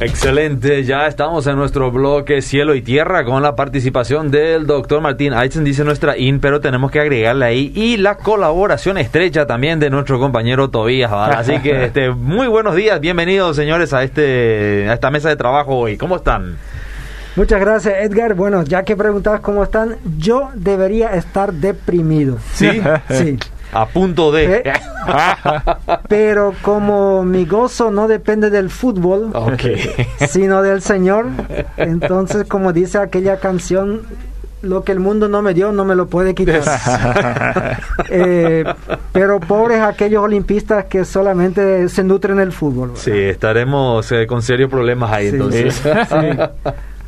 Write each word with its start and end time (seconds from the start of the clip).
Excelente, 0.00 0.82
ya 0.82 1.06
estamos 1.06 1.46
en 1.46 1.56
nuestro 1.56 1.92
bloque 1.92 2.42
Cielo 2.42 2.74
y 2.74 2.82
Tierra 2.82 3.24
con 3.24 3.42
la 3.42 3.54
participación 3.54 4.30
del 4.30 4.66
doctor 4.66 5.00
Martín 5.00 5.32
Aitzen, 5.32 5.62
dice 5.62 5.84
nuestra 5.84 6.18
IN, 6.18 6.40
pero 6.40 6.60
tenemos 6.60 6.90
que 6.90 6.98
agregarle 6.98 7.44
ahí 7.44 7.72
y 7.76 7.96
la 7.96 8.16
colaboración 8.16 8.98
estrecha 8.98 9.46
también 9.46 9.78
de 9.78 9.90
nuestro 9.90 10.18
compañero 10.18 10.68
Tobías. 10.68 11.12
Así 11.12 11.60
que 11.60 11.84
este, 11.86 12.10
muy 12.10 12.48
buenos 12.48 12.74
días, 12.74 13.00
bienvenidos 13.00 13.54
señores 13.54 13.92
a, 13.92 14.02
este, 14.02 14.86
a 14.88 14.94
esta 14.94 15.12
mesa 15.12 15.28
de 15.28 15.36
trabajo 15.36 15.76
hoy. 15.76 15.96
¿Cómo 15.96 16.16
están? 16.16 16.56
Muchas 17.36 17.60
gracias, 17.60 17.94
Edgar. 18.00 18.34
Bueno, 18.34 18.64
ya 18.64 18.82
que 18.82 18.96
preguntabas 18.96 19.40
cómo 19.40 19.62
están, 19.62 19.96
yo 20.18 20.50
debería 20.54 21.14
estar 21.14 21.52
deprimido. 21.52 22.38
¿Sí? 22.52 22.82
sí. 23.10 23.38
A 23.74 23.86
punto 23.86 24.30
de. 24.30 24.62
Eh, 24.64 24.72
pero 26.08 26.54
como 26.62 27.24
mi 27.24 27.44
gozo 27.44 27.90
no 27.90 28.08
depende 28.08 28.48
del 28.50 28.70
fútbol, 28.70 29.32
sino 30.28 30.62
del 30.62 30.80
Señor, 30.80 31.26
entonces 31.76 32.46
como 32.46 32.72
dice 32.72 32.98
aquella 32.98 33.40
canción, 33.40 34.02
lo 34.62 34.82
que 34.82 34.92
el 34.92 35.00
mundo 35.00 35.28
no 35.28 35.42
me 35.42 35.54
dio 35.54 35.72
no 35.72 35.84
me 35.84 35.94
lo 35.94 36.06
puede 36.06 36.34
quitar. 36.34 36.62
Eh, 38.10 38.64
pero 39.12 39.40
pobres 39.40 39.80
aquellos 39.80 40.22
olimpistas 40.22 40.84
que 40.84 41.04
solamente 41.04 41.88
se 41.88 42.04
nutren 42.04 42.36
del 42.36 42.52
fútbol. 42.52 42.92
Sí, 42.94 43.10
estaremos 43.10 44.10
eh, 44.12 44.26
con 44.26 44.42
serios 44.42 44.70
problemas 44.70 45.10
ahí 45.10 45.28
entonces. 45.28 45.82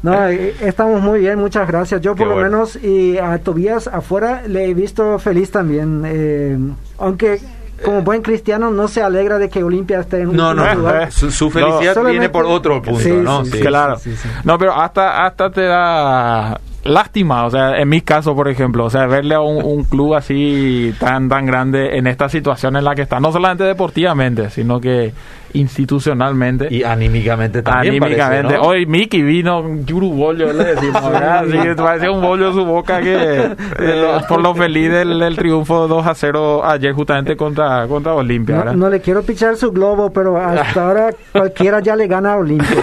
No, 0.07 0.27
eh, 0.29 0.55
estamos 0.61 1.03
muy 1.03 1.21
bien, 1.21 1.39
muchas 1.39 1.67
gracias. 1.67 2.01
Yo 2.01 2.15
por 2.15 2.29
lo 2.29 2.37
menos 2.37 2.77
y 2.77 3.19
a 3.19 3.39
Tobías 3.39 3.89
afuera 3.89 4.43
le 4.47 4.67
he 4.67 4.75
visto 4.75 5.19
feliz 5.19 5.51
también, 5.51 6.03
eh, 6.07 6.57
aunque 6.99 7.41
como 7.85 8.03
buen 8.03 8.23
cristiano 8.23 8.71
no 8.71 8.87
se 8.87 9.03
alegra 9.03 9.39
de 9.39 9.51
que 9.51 9.63
Olimpia 9.63 10.01
esté 10.01 10.21
en 10.21 10.29
un 10.29 10.37
no, 10.37 10.55
no, 10.55 10.75
lugar. 10.75 11.11
Su, 11.13 11.51
felicidad 11.51 12.05
viene 12.05 12.29
por 12.29 12.47
otro 12.47 12.81
punto, 12.81 13.09
¿no? 13.09 13.45
Sí, 13.45 13.59
claro. 13.59 13.97
No, 14.45 14.57
pero 14.57 14.75
hasta 14.75 15.27
hasta 15.27 15.51
te 15.51 15.63
da 15.63 16.59
lástima, 16.85 17.45
o 17.45 17.51
sea, 17.51 17.77
en 17.79 17.89
mi 17.89 18.01
caso, 18.01 18.35
por 18.37 18.49
ejemplo, 18.49 18.85
o 18.85 18.91
sea, 18.91 19.07
verle 19.07 19.35
a 19.35 19.41
un, 19.41 19.83
club 19.85 20.15
así 20.15 20.95
tan 21.01 21.29
tan 21.29 21.47
grande 21.47 21.99
en 21.99 22.07
esta 22.07 22.29
situación 22.29 22.77
en 22.77 22.85
la 22.85 22.95
que 22.95 23.03
está, 23.03 23.19
no 23.19 23.33
solamente 23.33 23.65
deportivamente, 23.65 24.51
sino 24.51 24.81
que 24.81 25.13
institucionalmente. 25.57 26.69
Y 26.71 26.83
anímicamente 26.83 27.63
también 27.63 28.03
anímicamente. 28.03 28.57
hoy 28.59 28.87
Mickey 28.87 29.23
vino 29.23 29.65
yuru 29.85 30.13
bollo 30.13 30.53
le 30.53 30.65
decimos 30.65 31.03
así 31.15 31.59
que 31.59 31.75
parecía 31.75 32.11
un 32.11 32.21
bollo 32.21 32.49
en 32.49 32.55
su 32.55 32.65
boca 32.65 33.01
que 33.01 33.17
eh, 33.79 34.07
por 34.29 34.43
lo 34.43 34.55
feliz 34.55 34.91
del, 34.91 35.37
triunfo 35.37 35.89
2 35.89 36.07
a 36.07 36.15
0 36.15 36.65
ayer 36.65 36.93
justamente 36.93 37.37
contra 37.37 37.87
contra 37.87 38.15
Olimpia 38.15 38.65
no, 38.65 38.75
no, 38.75 38.91
le 38.91 39.01
quiero 39.01 39.23
pichar 39.23 39.57
su 39.57 39.73
globo 39.73 40.13
pero 40.13 40.37
hasta 40.37 40.87
ahora 40.87 41.11
cualquiera 41.33 41.81
ya 41.81 41.97
le 41.97 42.07
gana 42.07 42.35
a 42.35 42.37
Olimpia. 42.37 42.83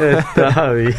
Está 0.00 0.72
bien. 0.72 0.94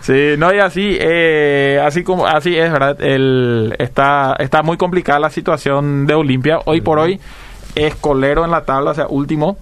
Sí, 0.00 0.34
no, 0.38 0.52
y 0.52 0.58
así, 0.58 0.96
eh, 1.00 1.80
así 1.84 2.02
como, 2.02 2.26
así 2.26 2.56
es, 2.56 2.72
¿verdad? 2.72 3.00
El, 3.00 3.74
está, 3.78 4.36
está 4.38 4.62
muy 4.62 4.76
complicada 4.76 5.18
la 5.20 5.30
situación 5.30 6.01
de 6.06 6.14
Olimpia. 6.14 6.60
Hoy 6.64 6.80
por 6.80 6.98
hoy 6.98 7.20
es 7.74 7.94
colero 7.94 8.44
en 8.44 8.50
la 8.50 8.64
tabla, 8.64 8.92
o 8.92 8.94
sea, 8.94 9.06
último. 9.08 9.56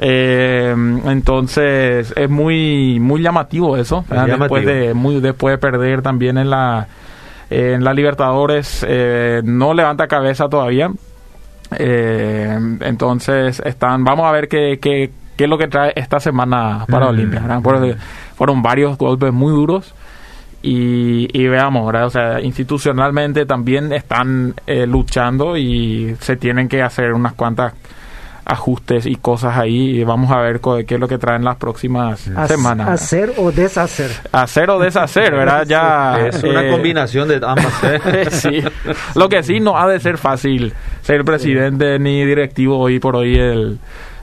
Eh, 0.00 0.74
entonces 1.06 2.12
es 2.16 2.28
muy 2.28 2.98
muy 2.98 3.22
llamativo 3.22 3.76
eso 3.76 4.04
después 4.08 4.66
de 4.66 4.92
muy 4.92 5.20
después 5.20 5.52
de 5.52 5.58
perder 5.58 6.02
también 6.02 6.36
en 6.36 6.50
la 6.50 6.88
en 7.48 7.84
la 7.84 7.94
Libertadores 7.94 8.84
eh, 8.88 9.40
no 9.44 9.72
levanta 9.72 10.08
cabeza 10.08 10.48
todavía 10.48 10.90
entonces 11.78 13.62
están 13.64 14.02
vamos 14.02 14.26
a 14.26 14.32
ver 14.32 14.48
qué, 14.48 14.80
qué, 14.82 15.12
qué 15.36 15.44
es 15.44 15.50
lo 15.50 15.58
que 15.58 15.68
trae 15.68 15.92
esta 15.96 16.20
semana 16.20 16.84
para 16.88 17.08
Olimpia. 17.08 17.42
Fueron 18.36 18.62
varios 18.62 18.98
golpes 18.98 19.32
muy 19.32 19.52
duros. 19.52 19.94
Y, 20.66 21.46
veamos, 21.46 21.84
¿verdad? 21.84 22.06
O 22.06 22.10
sea, 22.10 22.40
institucionalmente 22.40 23.44
también 23.44 23.92
están 23.92 24.54
eh, 24.66 24.86
luchando 24.86 25.58
y 25.58 26.16
se 26.20 26.36
tienen 26.36 26.68
que 26.68 26.82
hacer 26.82 27.12
unas 27.12 27.34
cuantas 27.34 27.74
ajustes 28.46 29.06
y 29.06 29.16
cosas 29.16 29.56
ahí 29.56 29.98
y 29.98 30.04
vamos 30.04 30.30
a 30.30 30.38
ver 30.38 30.60
qué 30.86 30.94
es 30.94 31.00
lo 31.00 31.08
que 31.08 31.18
traen 31.18 31.44
las 31.44 31.56
próximas 31.56 32.30
semanas. 32.46 32.88
Hacer 32.88 33.32
o 33.36 33.52
deshacer. 33.52 34.10
Hacer 34.32 34.70
o 34.70 34.78
deshacer, 34.78 35.32
¿verdad? 35.32 35.66
Ya 35.66 36.18
es 36.28 36.42
una 36.42 36.66
eh, 36.66 36.70
combinación 36.70 37.28
de 37.28 37.36
ambas. 37.36 37.84
¿eh? 37.84 38.26
sí. 38.30 38.62
Lo 39.14 39.28
que 39.28 39.42
sí 39.42 39.60
no 39.60 39.78
ha 39.78 39.88
de 39.88 40.00
ser 40.00 40.18
fácil 40.18 40.72
ser 41.02 41.24
presidente 41.24 41.98
ni 41.98 42.24
directivo 42.24 42.78
hoy 42.78 42.98
por 42.98 43.16
hoy 43.16 43.36
el 43.36 43.78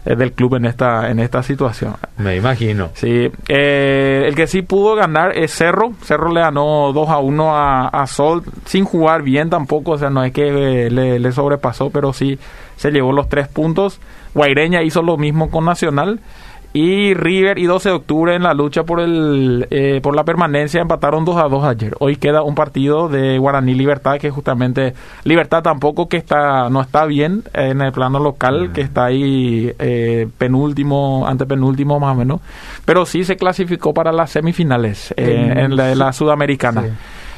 del 0.06 0.34
club 0.34 0.56
en 0.56 0.66
esta 0.66 1.09
en 1.09 1.19
esta 1.19 1.44
situación. 1.44 1.95
Me 2.17 2.35
imagino. 2.35 2.89
Sí, 2.94 3.31
eh, 3.47 4.23
el 4.25 4.35
que 4.35 4.47
sí 4.47 4.62
pudo 4.62 4.95
ganar 4.95 5.38
es 5.38 5.53
Cerro. 5.53 5.94
Cerro 6.03 6.31
le 6.31 6.41
ganó 6.41 6.91
2 6.94 7.09
a 7.09 7.19
1 7.19 7.51
a, 7.56 8.07
Sol 8.07 8.44
sin 8.66 8.85
jugar 8.85 9.22
bien 9.22 9.50
tampoco, 9.50 9.91
o 9.91 9.97
sea, 9.97 10.09
no 10.09 10.23
es 10.23 10.34
que 10.34 10.89
le, 10.89 11.19
le 11.19 11.31
sobrepasó, 11.31 11.89
pero 11.91 12.13
sí 12.13 12.39
se 12.78 12.91
llevó 12.91 13.12
los 13.12 13.29
tres 13.29 13.47
puntos. 13.47 14.00
Guaireña 14.34 14.81
hizo 14.81 15.01
lo 15.01 15.17
mismo 15.17 15.51
con 15.51 15.66
Nacional 15.66 16.19
y 16.73 17.13
River 17.13 17.57
y 17.57 17.65
12 17.65 17.89
de 17.89 17.95
octubre 17.95 18.35
en 18.35 18.43
la 18.43 18.53
lucha 18.53 18.83
por 18.83 19.01
el 19.01 19.67
eh, 19.71 19.99
por 20.01 20.15
la 20.15 20.23
permanencia 20.23 20.81
empataron 20.81 21.25
2 21.25 21.37
a 21.37 21.47
2 21.49 21.63
ayer. 21.65 21.95
Hoy 21.99 22.15
queda 22.15 22.43
un 22.43 22.55
partido 22.55 23.09
de 23.09 23.37
Guaraní 23.37 23.73
Libertad 23.73 24.17
que 24.19 24.29
justamente 24.29 24.93
Libertad 25.25 25.63
tampoco 25.63 26.07
que 26.07 26.17
está 26.17 26.69
no 26.69 26.81
está 26.81 27.05
bien 27.05 27.43
en 27.53 27.81
el 27.81 27.91
plano 27.91 28.19
local, 28.19 28.71
que 28.73 28.81
está 28.81 29.05
ahí 29.05 29.73
eh, 29.79 30.27
penúltimo, 30.37 31.27
antepenúltimo 31.27 31.99
más 31.99 32.15
o 32.15 32.19
menos, 32.19 32.39
pero 32.85 33.05
sí 33.05 33.25
se 33.25 33.35
clasificó 33.35 33.93
para 33.93 34.13
las 34.13 34.31
semifinales 34.31 35.13
eh, 35.17 35.53
en 35.57 35.75
la, 35.75 36.13
sudamericana. 36.13 36.83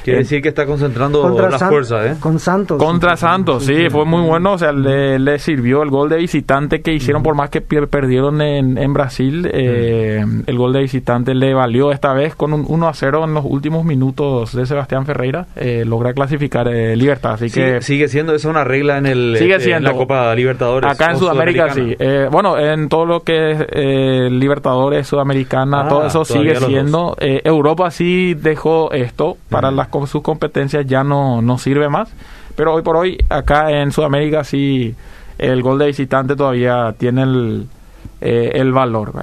Quiere 0.03 0.19
decir 0.19 0.41
que 0.41 0.49
está 0.49 0.65
concentrando 0.65 1.29
las 1.49 1.63
fuerzas, 1.63 2.05
¿eh? 2.05 2.15
Con 2.19 2.39
Santos. 2.39 2.77
Contra 2.77 3.15
Santos, 3.15 3.63
sí, 3.63 3.89
fue 3.89 4.05
muy 4.05 4.21
bueno. 4.21 4.53
O 4.53 4.57
sea, 4.57 4.71
le, 4.71 5.39
sirvió 5.39 5.81
el 5.81 5.89
gol 5.89 6.09
de 6.09 6.17
visitante 6.17 6.81
que 6.81 6.93
hicieron, 6.93 7.23
por 7.23 7.35
más 7.35 7.49
que 7.49 7.61
perdieron 7.61 8.41
en, 8.41 8.77
en 8.77 8.93
Brasil. 8.93 9.49
Eh, 9.51 10.23
el 10.45 10.57
gol 10.57 10.73
de 10.73 10.81
visitante 10.81 11.33
le 11.33 11.53
valió 11.53 11.91
esta 11.91 12.13
vez 12.13 12.35
con 12.35 12.53
un 12.53 12.65
1 12.67 12.87
a 12.87 12.93
0 12.93 13.23
en 13.23 13.33
los 13.33 13.45
últimos 13.45 13.85
minutos 13.85 14.53
de 14.53 14.65
Sebastián 14.65 15.05
Ferreira. 15.05 15.47
Eh, 15.55 15.83
logra 15.85 16.13
clasificar 16.13 16.67
eh, 16.67 16.95
Libertad. 16.95 17.33
Así 17.33 17.49
que 17.49 17.81
sigue 17.81 18.07
siendo 18.07 18.35
eso 18.35 18.49
una 18.49 18.63
regla 18.63 18.97
en, 18.97 19.05
el, 19.05 19.37
sigue 19.37 19.59
siendo, 19.59 19.89
en 19.89 19.95
la 19.95 19.99
Copa 19.99 20.35
Libertadores. 20.35 20.91
Acá 20.91 21.11
en 21.11 21.17
Sudamérica, 21.17 21.73
sí. 21.73 21.95
bueno, 22.29 22.57
en 22.57 22.89
todo 22.89 23.05
lo 23.05 23.21
que 23.21 23.51
es 23.51 24.31
Libertadores, 24.31 25.07
Sudamericana, 25.07 25.87
todo 25.87 26.03
ah, 26.03 26.07
eso 26.07 26.25
sigue 26.25 26.55
siendo. 26.57 27.15
Europa 27.19 27.89
sí 27.91 28.33
dejó 28.33 28.91
esto 28.91 29.37
para 29.49 29.71
las 29.71 29.87
con 29.93 30.07
sus 30.07 30.23
competencias 30.23 30.87
ya 30.87 31.03
no, 31.03 31.39
no 31.43 31.59
sirve 31.59 31.87
más. 31.87 32.11
Pero 32.55 32.73
hoy 32.73 32.81
por 32.81 32.97
hoy, 32.97 33.15
acá 33.29 33.69
en 33.69 33.91
Sudamérica 33.91 34.43
sí 34.43 34.95
el 35.37 35.61
gol 35.61 35.77
de 35.77 35.85
visitante 35.85 36.35
todavía 36.35 36.95
tiene 36.97 37.21
el, 37.21 37.67
eh, 38.19 38.51
el 38.55 38.71
valor. 38.71 39.13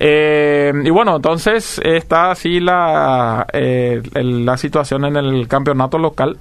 Eh, 0.00 0.72
y 0.84 0.88
bueno, 0.88 1.16
entonces 1.16 1.78
está 1.84 2.30
así 2.30 2.60
la, 2.60 3.46
eh, 3.52 4.00
la 4.14 4.56
situación 4.56 5.04
en 5.04 5.16
el 5.16 5.46
campeonato 5.48 5.98
local. 5.98 6.38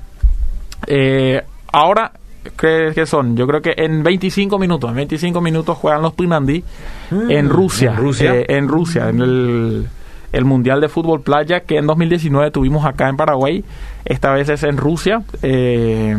ahora, 1.73 2.13
¿qué, 2.57 3.05
son? 3.05 3.35
Yo 3.35 3.45
creo 3.45 3.61
que 3.61 3.73
en 3.75 4.03
25 4.03 4.57
minutos, 4.57 4.89
en 4.89 4.95
25 4.95 5.41
minutos 5.41 5.77
juegan 5.77 6.01
los 6.01 6.13
Pinandí 6.13 6.63
mm, 7.11 7.29
en 7.29 7.49
Rusia. 7.49 7.91
En 7.91 7.97
Rusia. 7.97 8.33
en 8.47 8.67
Rusia, 8.69 9.09
en 9.09 9.19
el 9.19 9.87
el 10.33 10.43
Mundial 10.43 10.81
de 10.81 10.89
Fútbol 10.89 11.21
Playa 11.21 11.61
que 11.61 11.77
en 11.77 11.87
2019 11.87 12.51
tuvimos 12.51 12.85
acá 12.85 13.07
en 13.07 13.15
Paraguay. 13.15 13.63
Esta 14.03 14.33
vez 14.33 14.49
es 14.49 14.63
en 14.63 14.77
Rusia. 14.77 15.23
Eh, 15.41 16.17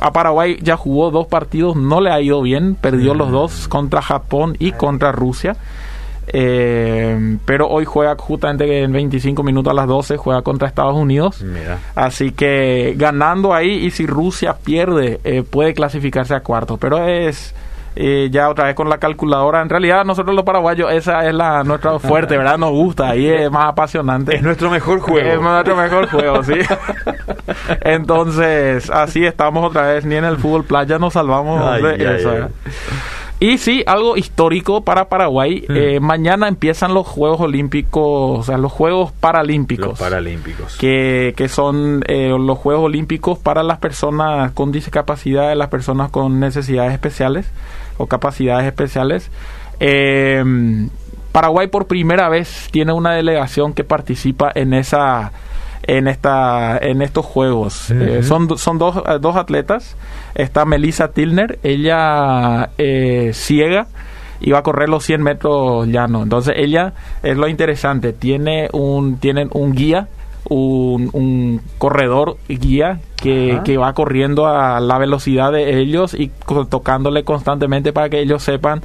a 0.00 0.12
Paraguay 0.12 0.58
ya 0.60 0.76
jugó 0.76 1.12
dos 1.12 1.28
partidos, 1.28 1.76
no 1.76 2.00
le 2.00 2.10
ha 2.10 2.20
ido 2.20 2.42
bien, 2.42 2.74
perdió 2.74 3.14
los 3.14 3.30
dos 3.30 3.68
contra 3.68 4.02
Japón 4.02 4.56
y 4.58 4.72
contra 4.72 5.12
Rusia. 5.12 5.56
Eh, 6.28 7.38
pero 7.44 7.68
hoy 7.68 7.84
juega 7.84 8.16
justamente 8.16 8.82
en 8.82 8.92
25 8.92 9.42
minutos 9.42 9.70
a 9.70 9.74
las 9.74 9.86
12, 9.86 10.16
juega 10.16 10.42
contra 10.42 10.66
Estados 10.66 10.96
Unidos. 10.96 11.44
Así 11.94 12.32
que 12.32 12.94
ganando 12.96 13.54
ahí 13.54 13.70
y 13.70 13.90
si 13.90 14.06
Rusia 14.06 14.56
pierde, 14.64 15.20
eh, 15.24 15.42
puede 15.42 15.74
clasificarse 15.74 16.34
a 16.34 16.40
cuarto. 16.40 16.78
Pero 16.78 17.06
es 17.06 17.54
y 17.94 18.30
ya 18.30 18.48
otra 18.48 18.66
vez 18.66 18.74
con 18.74 18.88
la 18.88 18.98
calculadora. 18.98 19.60
En 19.60 19.68
realidad, 19.68 20.04
nosotros 20.04 20.34
los 20.34 20.44
paraguayos, 20.44 20.92
esa 20.92 21.26
es 21.26 21.34
la 21.34 21.62
nuestra 21.64 21.98
fuerte, 21.98 22.36
¿verdad? 22.36 22.58
Nos 22.58 22.70
gusta, 22.70 23.10
ahí 23.10 23.26
es 23.26 23.50
más 23.50 23.68
apasionante. 23.68 24.36
Es 24.36 24.42
nuestro 24.42 24.70
mejor 24.70 25.00
juego. 25.00 25.28
Es 25.28 25.40
nuestro 25.40 25.76
mejor 25.76 26.08
juego, 26.08 26.42
sí. 26.42 26.54
Entonces, 27.82 28.90
así 28.90 29.24
estamos 29.24 29.68
otra 29.68 29.86
vez, 29.86 30.04
ni 30.04 30.16
en 30.16 30.24
el 30.24 30.38
fútbol 30.38 30.64
playa 30.64 30.98
nos 30.98 31.12
salvamos 31.12 31.82
de 31.82 32.16
eso. 32.16 32.48
Y 33.40 33.58
sí, 33.58 33.82
algo 33.88 34.16
histórico 34.16 34.84
para 34.84 35.08
Paraguay. 35.08 35.64
Mm. 35.68 35.76
Eh, 35.76 36.00
mañana 36.00 36.46
empiezan 36.46 36.94
los 36.94 37.08
Juegos 37.08 37.40
Olímpicos, 37.40 38.38
o 38.38 38.42
sea, 38.44 38.56
los 38.56 38.70
Juegos 38.70 39.10
Paralímpicos. 39.10 39.88
Los 39.88 39.98
Paralímpicos. 39.98 40.76
Que, 40.76 41.34
que 41.36 41.48
son 41.48 42.04
eh, 42.06 42.28
los 42.38 42.56
Juegos 42.56 42.84
Olímpicos 42.84 43.40
para 43.40 43.64
las 43.64 43.78
personas 43.78 44.52
con 44.52 44.70
discapacidad, 44.70 45.56
las 45.56 45.70
personas 45.70 46.10
con 46.10 46.38
necesidades 46.38 46.92
especiales 46.92 47.50
o 47.98 48.06
capacidades 48.06 48.66
especiales. 48.66 49.30
Eh, 49.80 50.42
Paraguay 51.32 51.66
por 51.68 51.86
primera 51.86 52.28
vez 52.28 52.68
tiene 52.70 52.92
una 52.92 53.14
delegación 53.14 53.72
que 53.72 53.84
participa 53.84 54.52
en 54.54 54.74
esa 54.74 55.32
en 55.84 56.06
esta 56.06 56.78
en 56.78 57.00
estos 57.00 57.24
juegos. 57.24 57.90
Eh, 57.90 58.22
son 58.22 58.56
son 58.58 58.78
dos, 58.78 58.96
eh, 58.96 59.18
dos 59.18 59.36
atletas. 59.36 59.96
Está 60.34 60.66
Melissa 60.66 61.08
Tilner, 61.08 61.58
ella 61.62 62.70
eh, 62.76 63.30
ciega 63.32 63.86
y 64.40 64.50
va 64.50 64.58
a 64.58 64.62
correr 64.62 64.88
los 64.90 65.04
100 65.04 65.22
metros 65.22 65.88
llano. 65.88 66.22
Entonces 66.22 66.54
ella 66.56 66.92
es 67.22 67.36
lo 67.36 67.48
interesante, 67.48 68.12
tiene 68.12 68.68
un 68.72 69.16
tienen 69.16 69.48
un 69.52 69.72
guía 69.72 70.08
un, 70.48 71.08
un 71.12 71.62
corredor 71.78 72.36
guía 72.48 73.00
que, 73.22 73.60
que, 73.64 73.78
va 73.78 73.92
corriendo 73.92 74.46
a 74.46 74.80
la 74.80 74.98
velocidad 74.98 75.52
de 75.52 75.78
ellos 75.78 76.12
y 76.12 76.32
tocándole 76.68 77.22
constantemente 77.22 77.92
para 77.92 78.08
que 78.08 78.20
ellos 78.20 78.42
sepan 78.42 78.82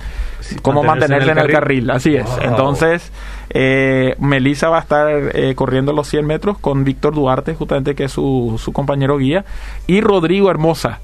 cómo 0.61 0.83
mantenerse 0.83 1.31
en 1.31 1.39
el, 1.39 1.51
carril. 1.51 1.89
Así 1.89 2.15
es. 2.15 2.27
Entonces, 2.41 3.11
eh, 3.49 4.15
Melissa 4.19 4.69
va 4.69 4.77
a 4.77 4.81
estar 4.81 5.07
eh, 5.33 5.55
corriendo 5.55 5.91
los 5.91 6.07
100 6.07 6.25
metros 6.25 6.59
con 6.59 6.83
Víctor 6.83 7.15
Duarte, 7.15 7.55
justamente 7.55 7.95
que 7.95 8.03
es 8.03 8.11
su, 8.11 8.61
su 8.63 8.71
compañero 8.73 9.17
guía, 9.17 9.43
y 9.87 10.01
Rodrigo 10.01 10.51
Hermosa, 10.51 10.99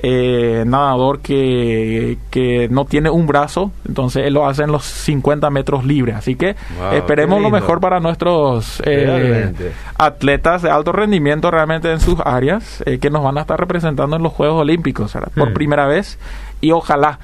eh, 0.00 0.64
nadador 0.64 1.20
que, 1.20 2.18
que, 2.30 2.68
no 2.70 2.84
tiene 2.84 3.10
un 3.10 3.26
brazo, 3.26 3.72
entonces 3.86 4.26
él 4.26 4.34
lo 4.34 4.46
hace 4.46 4.62
en 4.62 4.70
los 4.70 4.84
50 4.84 5.50
metros 5.50 5.84
libres. 5.84 6.14
Así 6.14 6.36
que 6.36 6.54
esperemos 6.92 7.42
lo 7.42 7.50
mejor 7.50 7.80
para 7.80 7.98
nuestros 7.98 8.80
eh, 8.84 9.52
atletas 9.96 10.62
de 10.62 10.70
alto 10.70 10.92
rendimiento 10.92 11.50
realmente 11.50 11.90
en 11.90 12.00
sus 12.00 12.20
áreas 12.24 12.82
eh, 12.86 12.98
que 12.98 13.10
nos 13.10 13.24
van 13.24 13.38
a 13.38 13.40
estar 13.40 13.58
representando 13.58 14.16
en 14.16 14.22
los 14.22 14.32
Juegos 14.32 14.60
Olímpicos 14.60 15.16
por 15.34 15.50
hmm. 15.50 15.54
primera 15.54 15.86
vez 15.86 16.18
y 16.60 16.70
ojalá 16.70 17.18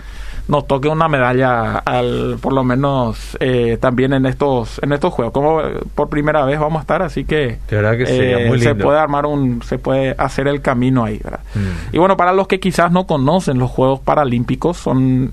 nos 0.46 0.66
toque 0.66 0.88
una 0.88 1.08
medalla 1.08 1.78
al 1.78 2.36
por 2.40 2.52
lo 2.52 2.64
menos 2.64 3.36
eh, 3.40 3.78
también 3.80 4.12
en 4.12 4.26
estos 4.26 4.78
en 4.82 4.92
estos 4.92 5.12
juegos. 5.12 5.32
Como 5.32 5.60
eh, 5.62 5.80
por 5.94 6.08
primera 6.08 6.44
vez 6.44 6.60
vamos 6.60 6.78
a 6.78 6.82
estar 6.82 7.02
así 7.02 7.24
que, 7.24 7.58
eh, 7.70 8.58
se 8.58 8.74
puede 8.74 8.98
armar 8.98 9.26
un 9.26 9.62
se 9.62 9.78
puede 9.78 10.14
hacer 10.18 10.46
el 10.48 10.60
camino 10.60 11.04
ahí 11.04 11.18
mm. 11.54 11.94
y 11.94 11.98
bueno 11.98 12.16
para 12.16 12.32
los 12.32 12.46
que 12.46 12.60
quizás 12.60 12.92
no 12.92 13.06
conocen 13.06 13.58
los 13.58 13.70
Juegos 13.70 14.00
Paralímpicos 14.00 14.76
son 14.76 15.30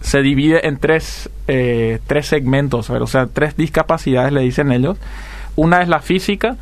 se 0.00 0.22
divide 0.22 0.68
en 0.68 0.78
tres 0.78 1.28
tres 1.46 2.26
segmentos 2.26 2.88
o 2.90 3.06
sea 3.06 3.26
tres 3.26 3.56
discapacidades 3.56 4.32
le 4.32 4.42
dicen 4.42 4.70
ellos. 4.70 4.96
Una 5.56 5.80
es 5.80 5.88
la 5.88 6.00
física 6.00 6.56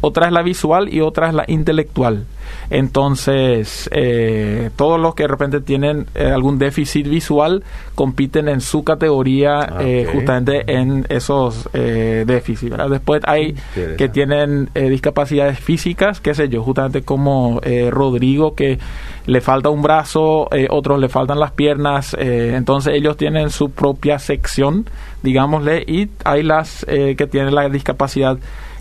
otra 0.00 0.26
es 0.26 0.32
la 0.32 0.42
visual 0.42 0.92
y 0.92 1.00
otra 1.00 1.28
es 1.28 1.34
la 1.34 1.44
intelectual. 1.46 2.24
Entonces, 2.70 3.88
eh, 3.92 4.70
todos 4.76 5.00
los 5.00 5.14
que 5.14 5.24
de 5.24 5.28
repente 5.28 5.60
tienen 5.60 6.06
eh, 6.14 6.30
algún 6.30 6.58
déficit 6.58 7.08
visual 7.08 7.64
compiten 7.94 8.48
en 8.48 8.60
su 8.60 8.84
categoría 8.84 9.60
ah, 9.60 9.78
eh, 9.80 10.08
justamente 10.12 10.64
en 10.66 11.06
esos 11.08 11.68
déficits. 11.72 12.76
Después 12.88 13.22
hay 13.26 13.54
que 13.98 14.08
tienen 14.08 14.70
discapacidades 14.74 15.58
físicas, 15.58 16.20
qué 16.20 16.34
sé 16.34 16.48
yo, 16.48 16.62
justamente 16.62 17.02
como 17.02 17.60
Rodrigo, 17.90 18.54
que 18.54 18.78
le 19.26 19.40
falta 19.40 19.68
un 19.68 19.82
brazo, 19.82 20.48
otros 20.70 21.00
le 21.00 21.08
faltan 21.08 21.38
las 21.38 21.52
piernas, 21.52 22.16
entonces 22.18 22.94
ellos 22.94 23.16
tienen 23.16 23.50
su 23.50 23.70
propia 23.70 24.18
sección, 24.18 24.86
digámosle, 25.22 25.84
y 25.86 26.08
hay 26.24 26.42
las 26.42 26.84
que 26.86 27.28
tienen 27.30 27.54
la 27.54 27.68
discapacidad 27.68 28.38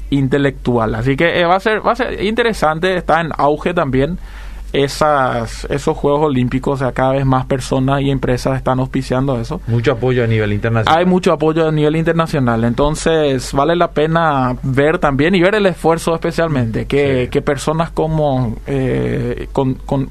intelectual. 0.10 0.96
Así 0.96 1.16
que 1.16 1.40
eh, 1.40 1.46
va 1.46 1.56
a 1.56 1.60
ser 1.60 1.86
va 1.86 1.94
a 1.94 1.96
ser 1.96 2.24
interesante, 2.24 2.96
está 2.96 3.22
en 3.22 3.32
auge 3.38 3.74
también 3.74 4.18
esas 4.72 5.66
esos 5.66 5.98
Juegos 5.98 6.26
Olímpicos, 6.26 6.76
o 6.76 6.86
sea, 6.86 6.92
cada 6.92 7.14
vez 7.14 7.26
más 7.26 7.46
personas 7.46 8.02
y 8.02 8.12
empresas 8.12 8.58
están 8.58 8.80
auspiciando 8.80 9.40
eso. 9.40 9.62
Mucho 9.68 9.94
apoyo 9.94 10.24
a 10.24 10.28
nivel 10.28 10.54
internacional. 10.54 11.00
Hay 11.00 11.06
mucho 11.06 11.34
apoyo 11.34 11.68
a 11.68 11.72
nivel 11.72 11.96
internacional, 11.96 12.64
entonces 12.64 13.52
vale 13.54 13.76
la 13.76 13.92
pena 13.92 14.56
ver 14.62 15.00
también 15.00 15.34
y 15.36 15.42
ver 15.42 15.56
el 15.56 15.66
esfuerzo 15.66 16.14
especialmente 16.14 16.86
que, 16.86 17.30
que 17.32 17.42
personas 17.42 17.90
como 17.92 18.58
eh, 18.68 19.48
con, 19.52 19.74
con 19.74 20.10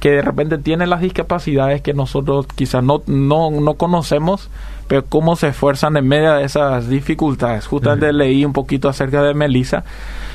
que 0.00 0.10
de 0.10 0.22
repente 0.22 0.58
tienen 0.58 0.90
las 0.90 1.00
discapacidades 1.00 1.80
que 1.80 1.94
nosotros 1.94 2.46
quizás 2.54 2.82
no, 2.84 3.02
no, 3.06 3.50
no 3.50 3.74
conocemos, 3.74 4.50
pero 4.88 5.04
cómo 5.04 5.36
se 5.36 5.48
esfuerzan 5.48 5.96
en 5.96 6.06
medio 6.06 6.34
de 6.34 6.44
esas 6.44 6.88
dificultades. 6.88 7.66
Justamente 7.66 8.12
leí 8.12 8.44
un 8.44 8.52
poquito 8.52 8.88
acerca 8.88 9.22
de 9.22 9.34
Melissa. 9.34 9.84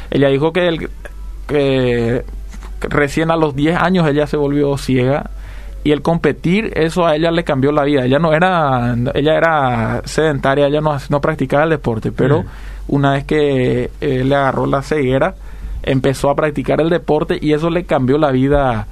Ella 0.09 0.29
dijo 0.29 0.51
que, 0.51 0.67
el, 0.67 0.89
que 1.47 2.23
recién 2.81 3.31
a 3.31 3.35
los 3.35 3.55
10 3.55 3.77
años 3.77 4.07
ella 4.07 4.27
se 4.27 4.37
volvió 4.37 4.77
ciega 4.77 5.29
y 5.83 5.91
el 5.91 6.01
competir 6.01 6.71
eso 6.75 7.05
a 7.05 7.15
ella 7.15 7.31
le 7.31 7.43
cambió 7.43 7.71
la 7.71 7.83
vida 7.83 8.05
ella 8.05 8.19
no 8.19 8.33
era 8.33 8.95
ella 9.13 9.35
era 9.35 10.01
sedentaria 10.05 10.67
ella 10.67 10.81
no, 10.81 10.97
no 11.09 11.21
practicaba 11.21 11.63
el 11.63 11.69
deporte 11.69 12.11
pero 12.11 12.43
una 12.87 13.13
vez 13.13 13.23
que 13.23 13.89
eh, 14.01 14.23
le 14.23 14.35
agarró 14.35 14.65
la 14.65 14.81
ceguera 14.81 15.35
empezó 15.83 16.29
a 16.29 16.35
practicar 16.35 16.81
el 16.81 16.89
deporte 16.89 17.37
y 17.41 17.53
eso 17.53 17.69
le 17.69 17.85
cambió 17.85 18.17
la 18.17 18.31
vida 18.31 18.87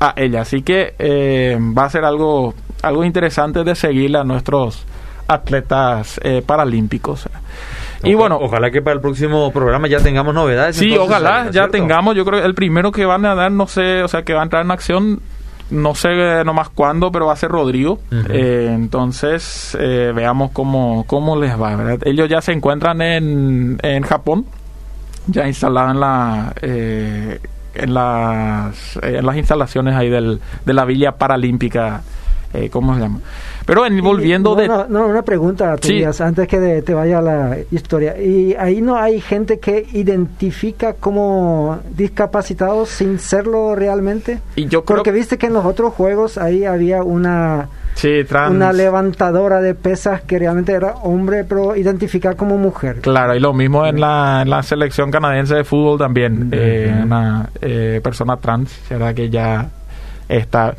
a 0.00 0.14
ella 0.16 0.42
así 0.42 0.62
que 0.62 0.94
eh, 0.98 1.58
va 1.60 1.84
a 1.84 1.90
ser 1.90 2.04
algo 2.04 2.54
algo 2.82 3.04
interesante 3.04 3.62
de 3.62 3.74
seguirla 3.74 4.22
a 4.22 4.24
nuestros 4.24 4.86
atletas 5.30 6.20
eh, 6.24 6.42
paralímpicos. 6.44 7.28
Y 8.02 8.14
bueno, 8.14 8.38
ojalá 8.40 8.70
que 8.70 8.82
para 8.82 8.94
el 8.94 9.00
próximo 9.00 9.52
programa 9.52 9.86
ya 9.86 10.00
tengamos 10.00 10.34
novedades. 10.34 10.76
Sí, 10.76 10.96
ojalá 10.96 11.50
ya 11.50 11.68
tengamos. 11.68 12.16
Yo 12.16 12.24
creo 12.24 12.40
que 12.40 12.46
el 12.46 12.54
primero 12.54 12.90
que 12.90 13.04
van 13.04 13.24
a 13.26 13.34
dar, 13.34 13.52
no 13.52 13.66
sé, 13.66 14.02
o 14.02 14.08
sea, 14.08 14.22
que 14.22 14.32
va 14.32 14.40
a 14.40 14.44
entrar 14.44 14.64
en 14.64 14.70
acción, 14.70 15.20
no 15.70 15.94
sé 15.94 16.44
nomás 16.44 16.70
cuándo, 16.70 17.12
pero 17.12 17.26
va 17.26 17.34
a 17.34 17.36
ser 17.36 17.50
Rodrigo. 17.50 18.00
Eh, 18.10 18.70
entonces, 18.74 19.76
eh, 19.78 20.12
veamos 20.14 20.50
cómo, 20.52 21.04
cómo 21.06 21.36
les 21.36 21.60
va. 21.60 21.96
Ellos 22.04 22.28
ya 22.28 22.40
se 22.40 22.52
encuentran 22.52 23.02
en, 23.02 23.78
en 23.82 24.02
Japón, 24.02 24.46
ya 25.26 25.46
instalados 25.46 25.92
en 25.92 26.00
la. 26.00 26.54
en 26.62 27.94
las, 27.94 28.98
en 29.02 29.26
las 29.26 29.36
instalaciones 29.36 29.94
ahí 29.94 30.08
del, 30.08 30.40
de 30.64 30.72
la 30.72 30.84
Villa 30.86 31.12
Paralímpica 31.12 32.00
eh, 32.52 32.68
¿cómo 32.70 32.94
se 32.94 33.00
llama? 33.00 33.20
Pero 33.70 33.86
en, 33.86 34.02
volviendo 34.02 34.56
de... 34.56 34.66
No, 34.66 35.06
una 35.06 35.22
pregunta, 35.22 35.76
antes 35.78 36.48
que 36.48 36.82
te 36.82 36.92
vaya 36.92 37.20
la 37.20 37.56
historia. 37.70 38.20
¿Y 38.20 38.52
ahí 38.58 38.82
no 38.82 38.96
hay 38.96 39.20
gente 39.20 39.60
que 39.60 39.86
identifica 39.92 40.94
como 40.94 41.78
discapacitados 41.96 42.88
sin 42.88 43.20
serlo 43.20 43.76
realmente? 43.76 44.40
Y 44.56 44.66
yo 44.66 44.84
Porque 44.84 45.12
viste 45.12 45.38
que 45.38 45.46
en 45.46 45.52
los 45.52 45.64
otros 45.64 45.94
juegos 45.94 46.36
ahí 46.36 46.64
había 46.64 47.04
una... 47.04 47.68
Sí, 47.94 48.26
una 48.50 48.72
levantadora 48.72 49.60
de 49.60 49.76
pesas 49.76 50.22
que 50.22 50.40
realmente 50.40 50.72
era 50.72 50.94
hombre, 51.02 51.44
pero 51.44 51.76
identificada 51.76 52.34
como 52.34 52.58
mujer. 52.58 52.96
Claro, 53.02 53.36
y 53.36 53.38
lo 53.38 53.52
mismo 53.52 53.86
en 53.86 54.00
la, 54.00 54.42
la 54.46 54.64
selección 54.64 55.12
canadiense 55.12 55.54
de 55.54 55.62
fútbol 55.62 55.96
también. 55.96 56.48
Eh, 56.50 57.02
una 57.04 57.48
eh, 57.60 58.00
persona 58.02 58.36
trans, 58.36 58.70
será 58.88 59.14
que 59.14 59.30
ya 59.30 59.68
está 60.28 60.74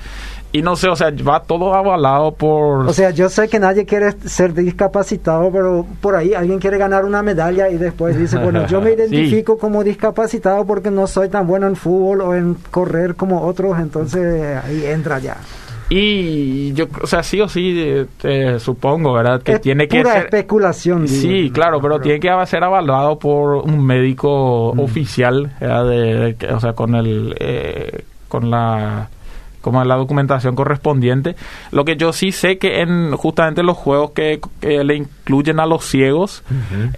y 0.54 0.62
no 0.62 0.76
sé, 0.76 0.90
o 0.90 0.96
sea, 0.96 1.12
va 1.12 1.42
todo 1.42 1.74
avalado 1.74 2.34
por... 2.34 2.88
O 2.88 2.94
sea, 2.94 3.12
yo 3.12 3.30
sé 3.30 3.48
que 3.48 3.58
nadie 3.58 3.86
quiere 3.86 4.12
ser 4.26 4.54
discapacitado, 4.54 5.50
pero 5.52 5.86
por 6.02 6.16
ahí 6.16 6.34
alguien 6.34 6.60
quiere 6.60 6.78
ganar 6.78 7.06
una 7.06 7.24
medalla 7.24 7.70
y 7.70 7.78
después 7.78 8.18
dice, 8.18 8.38
bueno, 8.38 8.68
yo 8.68 8.82
me 8.82 8.92
identifico 8.96 9.58
como 9.58 9.84
discapacitado 9.84 10.66
porque 10.66 10.92
no 10.92 11.08
soy 11.08 11.30
tan 11.30 11.48
bueno 11.48 11.68
en 11.68 11.78
fútbol 11.78 12.22
o 12.22 12.36
en 12.36 12.56
correr 12.70 13.16
como 13.16 13.44
otros, 13.44 13.80
entonces 13.80 14.58
ahí 14.64 14.86
entra 14.86 15.20
ya. 15.20 15.38
Y 15.90 16.74
yo, 16.74 16.86
o 17.02 17.08
sea, 17.08 17.22
sí 17.22 17.40
o 17.42 17.50
sí, 17.50 18.08
eh, 18.24 18.58
supongo, 18.60 19.14
¿verdad? 19.14 19.42
Que 19.42 19.60
tiene 19.60 19.88
que 19.88 20.04
ser... 20.04 20.24
especulación. 20.24 21.08
Sí, 21.08 21.52
claro, 21.54 21.82
pero, 21.82 22.00
tiene 22.00 22.20
que 22.20 22.30
ser 22.46 22.64
avalado 22.64 23.20
por 23.20 23.56
un 23.56 23.86
médico 23.86 24.74
mm. 24.76 24.80
oficial, 24.80 25.54
De, 25.60 26.36
o 26.54 26.60
sea, 26.60 26.74
con 26.74 26.96
el... 26.96 27.36
Eh, 27.40 28.04
con 28.30 28.50
la 28.50 29.10
como 29.62 29.84
la 29.84 29.96
documentación 29.96 30.56
correspondiente. 30.56 31.36
Lo 31.72 31.86
que 31.86 31.96
yo 31.96 32.14
sí 32.14 32.32
sé 32.32 32.58
que 32.58 32.82
en 32.82 33.16
justamente 33.16 33.64
los 33.64 33.78
juegos 33.78 34.12
que, 34.12 34.40
le 34.62 34.96
incluyen 34.96 35.60
a 35.60 35.66
los 35.66 35.86
ciegos, 35.86 36.44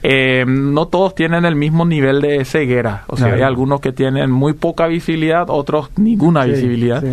eh, 0.02 0.46
no 0.48 0.88
todos 0.88 1.16
tienen 1.16 1.46
el 1.46 1.56
mismo 1.56 1.86
nivel 1.86 2.22
de 2.22 2.46
ceguera. 2.46 3.04
O 3.08 3.18
sea, 3.18 3.34
hay 3.34 3.42
algunos 3.42 3.82
que 3.82 3.92
tienen 3.92 4.32
muy 4.32 4.54
poca 4.54 4.88
visibilidad, 4.88 5.50
otros 5.50 5.90
ninguna 5.98 6.46
visibilidad. 6.46 7.04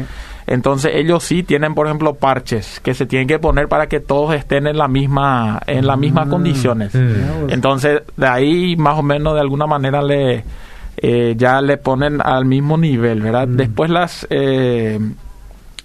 Entonces 0.47 0.93
ellos 0.97 1.23
sí 1.23 1.45
tienen, 1.45 1.75
por 1.75 1.87
ejemplo, 1.87 2.15
parches 2.15 2.81
que 2.81 2.93
se 2.93 3.07
tienen 3.07 3.29
que 3.29 3.39
poner 3.39 3.69
para 3.69 3.87
que 3.87 4.01
todos 4.01 4.35
estén 4.35 4.67
en 4.67 4.79
la 4.79 4.89
misma, 4.89 5.61
en 5.67 5.87
las 5.87 5.97
mismas 5.97 6.27
mm. 6.27 6.31
condiciones. 6.31 6.95
Entonces 7.49 8.03
de 8.17 8.27
ahí 8.27 8.77
más 8.77 8.99
o 8.99 9.03
menos 9.03 9.35
de 9.35 9.41
alguna 9.41 9.67
manera 9.67 10.03
le 10.03 10.43
eh, 10.97 11.35
ya 11.37 11.61
le 11.61 11.77
ponen 11.77 12.21
al 12.21 12.45
mismo 12.45 12.77
nivel, 12.77 13.23
¿verdad? 13.23 13.47
Mm. 13.47 13.57
Después 13.57 13.91
las 13.91 14.27
eh, 14.29 14.99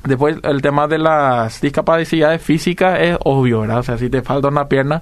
Después, 0.06 0.38
el 0.44 0.62
tema 0.62 0.88
de 0.88 1.00
las 1.00 1.60
discapacidades 1.62 2.42
físicas 2.42 3.00
es 3.02 3.18
obvio, 3.24 3.62
¿verdad? 3.62 3.80
O 3.80 3.84
sea, 3.84 3.98
si 3.98 4.10
te 4.10 4.22
falta 4.22 4.48
una 4.48 4.68
pierna, 4.68 5.02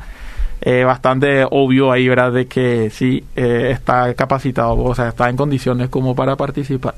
eh, 0.61 0.83
bastante 0.85 1.45
obvio 1.49 1.91
ahí, 1.91 2.07
¿verdad? 2.07 2.31
De 2.31 2.47
que 2.47 2.89
sí 2.89 3.23
eh, 3.35 3.71
está 3.71 4.13
capacitado, 4.13 4.77
o 4.77 4.95
sea, 4.95 5.09
está 5.09 5.29
en 5.29 5.35
condiciones 5.35 5.89
como 5.89 6.15
para 6.15 6.37
participar. 6.37 6.95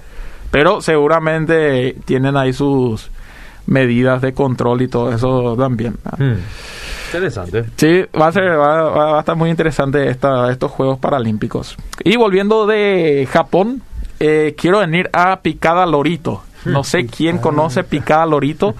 Pero 0.51 0.81
seguramente 0.81 1.95
tienen 2.05 2.37
ahí 2.37 2.53
sus 2.53 3.09
medidas 3.67 4.21
de 4.21 4.33
control 4.33 4.83
y 4.83 4.87
todo 4.87 5.11
eso 5.11 5.55
también. 5.57 5.95
Hmm. 6.17 6.35
Interesante. 7.07 7.65
Sí, 7.75 8.05
va 8.19 8.27
a 8.27 8.31
ser, 8.31 8.59
va, 8.59 9.17
a 9.17 9.19
estar 9.19 9.35
muy 9.35 9.49
interesante 9.49 10.09
esta, 10.09 10.51
estos 10.51 10.71
Juegos 10.71 10.99
Paralímpicos. 10.99 11.75
Y 12.03 12.17
volviendo 12.17 12.67
de 12.67 13.27
Japón, 13.31 13.81
eh, 14.19 14.53
quiero 14.57 14.79
venir 14.79 15.09
a 15.13 15.39
Picada 15.39 15.85
Lorito. 15.85 16.43
No 16.65 16.83
sé 16.83 17.05
quién 17.05 17.37
conoce 17.37 17.83
Picada 17.83 18.25
Lorito. 18.25 18.75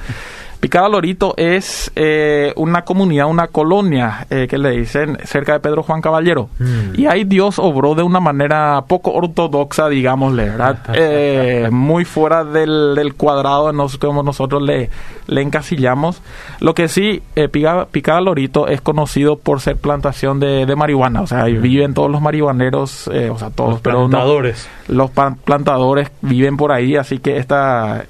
Picada 0.65 0.89
Lorito 0.89 1.35
es 1.37 1.91
eh, 1.95 2.51
una 2.55 2.85
comunidad, 2.85 3.27
una 3.27 3.49
colonia 3.49 4.25
eh, 4.31 4.47
que 4.49 4.57
le 4.57 4.71
dicen 4.71 5.15
cerca 5.23 5.53
de 5.53 5.59
Pedro 5.59 5.83
Juan 5.83 6.01
Caballero. 6.01 6.49
Mm. 6.57 6.99
Y 6.99 7.05
ahí 7.05 7.23
Dios 7.23 7.59
obró 7.59 7.93
de 7.93 8.01
una 8.01 8.19
manera 8.19 8.83
poco 8.87 9.11
ortodoxa, 9.11 9.89
digámosle, 9.89 10.45
¿verdad? 10.45 10.79
Eh, 10.95 11.69
muy 11.71 12.03
fuera 12.03 12.43
del, 12.43 13.13
cuadrado 13.15 13.71
como 13.99 14.23
nosotros 14.23 14.63
le, 14.63 14.89
le 15.27 15.41
encasillamos. 15.41 16.21
Lo 16.61 16.73
que 16.73 16.87
sí, 16.87 17.21
Picada, 17.51 17.85
Picada, 17.85 18.21
Lorito 18.21 18.67
es 18.67 18.81
conocido 18.81 19.37
por 19.37 19.61
ser 19.61 19.77
plantación 19.77 20.39
de, 20.39 20.73
marihuana. 20.75 21.21
O 21.21 21.27
sea, 21.27 21.43
ahí 21.43 21.53
mm. 21.53 21.61
viven 21.61 21.93
todos 21.93 22.09
los 22.09 22.21
marihuaneros, 22.21 23.07
o 23.07 23.37
sea, 23.37 23.51
todos, 23.51 23.71
los 23.71 23.81
plantadores. 23.81 24.67
los 24.87 25.11
plantadores 25.11 26.09
viven 26.21 26.57
por 26.57 26.71
ahí, 26.71 26.95
así 26.95 27.19
que 27.19 27.37
esta, 27.37 28.05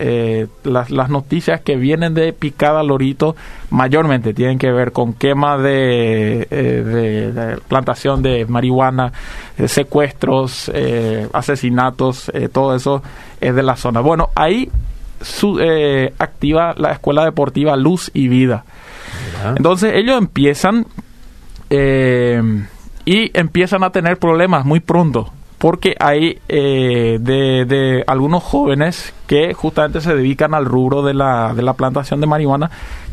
las, 0.63 0.91
las 0.91 1.09
noticias 1.09 1.59
que 1.61 1.75
vienen 1.75 2.13
de 2.13 2.31
Picada 2.31 2.44
Lorito 2.83 3.35
mayormente 3.69 4.33
tienen 4.33 4.57
que 4.57 4.71
ver 4.71 4.91
con 4.91 5.13
quema 5.13 5.57
de, 5.57 6.47
eh, 6.49 7.57
plantación 7.67 8.21
de 8.21 8.45
marihuana, 8.45 9.11
eh, 9.57 9.67
secuestros, 9.67 10.71
eh, 10.73 11.27
asesinatos, 11.33 12.31
todo 12.51 12.75
eso 12.75 13.03
es 13.39 13.55
de 13.55 13.63
la 13.63 13.75
zona. 13.75 14.01
Bueno, 14.01 14.29
ahí 14.35 14.69
su, 15.21 15.59
activa 16.19 16.73
la 16.77 16.91
escuela 16.91 17.23
deportiva 17.25 17.75
Luz 17.75 18.11
y 18.13 18.27
Vida. 18.27 18.65
Entonces 19.55 19.93
ellos 19.95 20.17
empiezan 20.17 20.85
y 21.69 23.37
empiezan 23.37 23.83
a 23.83 23.89
tener 23.89 24.17
problemas 24.17 24.65
muy 24.65 24.79
pronto 24.79 25.31
porque 25.57 25.95
hay 25.99 26.39
eh, 26.47 27.17
de, 27.19 28.03
algunos 28.07 28.43
jóvenes 28.43 29.13
que 29.27 29.53
justamente 29.53 30.01
se 30.01 30.15
dedican 30.15 30.53
al 30.53 30.65
rubro 30.65 31.01
de 31.03 31.13
la, 31.13 31.53
de 31.53 31.61
la 31.61 31.73
plantación 31.73 32.21
de 32.21 32.27
marihuana 32.27 32.71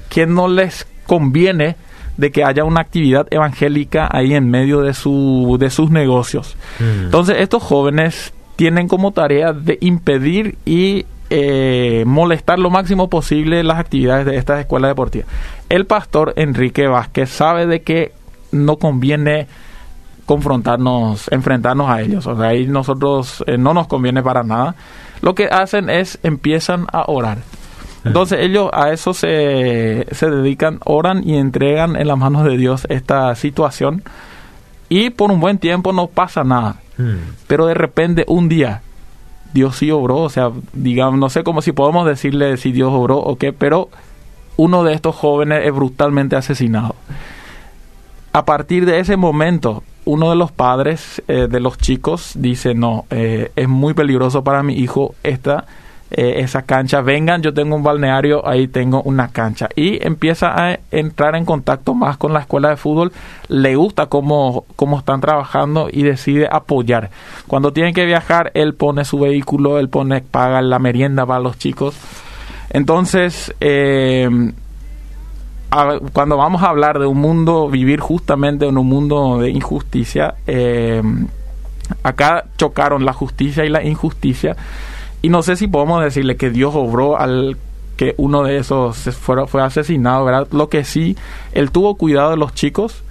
que 0.09 0.27
no 0.27 0.49
les 0.49 0.87
conviene 1.07 1.77
de 2.17 2.31
que 2.31 2.45
haya 2.45 2.65
una 2.65 2.81
actividad 2.81 3.27
evangélica 3.31 4.09
ahí 4.11 4.35
en 4.35 4.51
medio 4.51 4.83
de, 4.83 4.93
su, 4.93 5.57
de 5.59 5.71
sus 5.71 5.91
negocios. 5.91 6.57
Mm. 6.79 7.05
Entonces 7.05 7.37
estos 7.39 7.63
jóvenes 7.63 8.33
tienen 8.57 8.89
como 8.89 9.13
tarea 9.13 9.53
de 9.53 9.79
impedir 9.81 10.57
y 10.65 11.07
eh, 11.31 12.05
molestar 12.07 12.59
lo 12.59 12.69
máximo 12.69 13.09
posible 13.09 13.63
las 13.65 13.79
actividades 13.79 14.27
de 14.27 14.37
estas 14.37 14.61
escuelas 14.61 14.91
deportivas. 14.91 15.27
El 15.71 15.87
pastor 15.87 16.35
Enrique 16.37 16.87
Vázquez 16.87 17.31
sabe 17.31 17.67
de 17.67 17.81
que 17.81 18.13
no 18.51 18.77
conviene 18.77 19.47
confrontarnos, 20.33 21.31
enfrentarnos 21.31 21.91
a 21.91 22.01
ellos. 22.01 22.27
O 22.27 22.35
sea, 22.35 22.49
ahí 22.49 22.67
nosotros 22.67 23.45
eh, 23.47 23.59
no 23.59 23.75
nos 23.75 23.87
conviene 23.87 24.23
para 24.23 24.43
nada. 24.43 24.75
Lo 25.21 25.35
que 25.35 25.45
hacen 25.45 25.91
es 25.91 26.19
empiezan 26.23 26.87
a 26.91 27.05
orar. 27.07 27.39
Entonces 28.03 28.41
ellos 28.41 28.71
a 28.73 28.93
eso 28.93 29.13
se, 29.13 30.07
se 30.11 30.31
dedican, 30.31 30.81
oran 30.87 31.23
y 31.23 31.37
entregan 31.37 31.97
en 31.97 32.09
las 32.09 32.17
manos 32.17 32.45
de 32.45 32.57
Dios 32.57 32.87
esta 32.89 33.35
situación 33.35 34.03
y 34.89 35.11
por 35.11 35.31
un 35.31 35.39
buen 35.39 35.59
tiempo 35.59 35.93
no 35.93 36.07
pasa 36.07 36.45
nada. 36.45 36.77
Hmm. 36.97 37.35
Pero 37.47 37.67
de 37.67 37.75
repente 37.75 38.25
un 38.27 38.49
día 38.49 38.81
Dios 39.53 39.77
sí 39.77 39.91
obró, 39.91 40.17
o 40.17 40.31
sea, 40.31 40.51
digamos, 40.73 41.21
no 41.21 41.29
sé 41.29 41.45
cómo 41.45 41.61
si 41.61 41.73
podemos 41.73 42.07
decirle 42.07 42.57
si 42.57 42.73
Dios 42.73 42.91
obró 42.91 43.19
o 43.19 43.37
qué, 43.37 43.53
pero 43.53 43.91
uno 44.57 44.83
de 44.83 44.95
estos 44.95 45.15
jóvenes 45.15 45.67
es 45.67 45.73
brutalmente 45.73 46.37
asesinado. 46.37 46.97
A 48.33 48.47
partir 48.47 48.87
de 48.87 48.99
ese 48.99 49.17
momento, 49.17 49.85
uno 50.05 50.31
de 50.31 50.37
los 50.37 50.51
padres 50.51 51.23
eh, 51.29 51.47
de 51.49 51.61
los 51.61 51.79
chicos 51.79 52.33
dice, 52.35 52.75
no, 52.75 53.05
eh, 53.11 53.53
es 53.55 53.69
muy 53.69 53.95
peligroso 53.95 54.43
para 54.43 54.63
mi 54.63 54.75
hijo 54.75 55.15
esta, 55.23 55.65
eh, 56.11 56.41
esa 56.41 56.63
cancha, 56.63 57.01
vengan, 57.01 57.41
yo 57.41 57.55
tengo 57.55 57.77
un 57.77 57.83
balneario, 57.83 58.47
ahí 58.47 58.69
tengo 58.69 59.01
una 59.03 59.29
cancha. 59.29 59.69
Y 59.77 60.05
empieza 60.05 60.55
a 60.55 60.79
entrar 60.91 61.37
en 61.37 61.45
contacto 61.45 61.95
más 61.95 62.17
con 62.17 62.33
la 62.33 62.41
escuela 62.41 62.71
de 62.71 62.77
fútbol, 62.77 63.13
le 63.49 63.77
gusta 63.77 64.07
cómo, 64.07 64.65
cómo 64.77 64.99
están 64.99 65.21
trabajando 65.21 65.89
y 65.91 66.03
decide 66.03 66.49
apoyar. 66.51 67.11
Cuando 67.47 67.73
tienen 67.73 67.95
que 67.95 68.05
viajar, 68.05 68.51
él 68.55 68.75
pone 68.75 69.05
su 69.05 69.21
vehículo, 69.21 69.79
él 69.79 69.89
pone, 69.89 70.21
paga 70.21 70.61
la 70.63 70.79
merienda 70.79 71.25
para 71.25 71.41
los 71.41 71.59
chicos. 71.59 71.97
Entonces, 72.71 73.55
cuando 76.13 76.37
vamos 76.37 76.63
a 76.63 76.69
hablar 76.69 76.99
de 76.99 77.07
un 77.07 77.19
mundo, 77.19 77.69
vivir 77.69 78.01
justamente 78.01 78.67
en 78.67 78.77
un 78.77 78.87
mundo 78.87 79.39
de 79.39 79.51
injusticia, 79.51 80.35
eh, 80.47 81.03
acá 82.03 82.45
chocaron 82.59 83.05
la 83.05 83.13
justicia 83.13 83.65
y 83.65 83.69
la 83.69 83.83
injusticia. 83.83 84.57
Y 85.23 85.29
no 85.29 85.43
sé 85.43 85.57
si 85.57 85.69
podemos 85.69 86.03
decirle 86.03 86.37
que 86.37 86.51
Dios 86.51 86.75
obró 86.75 87.19
al 87.19 87.57
que 87.97 88.15
uno 88.17 88.43
de 88.43 88.57
esos 88.57 88.97
fue, 88.97 89.47
fue 89.47 89.63
asesinado, 89.63 90.25
¿verdad? 90.25 90.49
Lo 90.51 90.69
que 90.69 90.85
sí, 90.85 91.17
él 91.53 91.71
tuvo 91.71 91.97
cuidado 91.97 92.31
de 92.31 92.37
los 92.37 92.55
chicos 92.55 93.05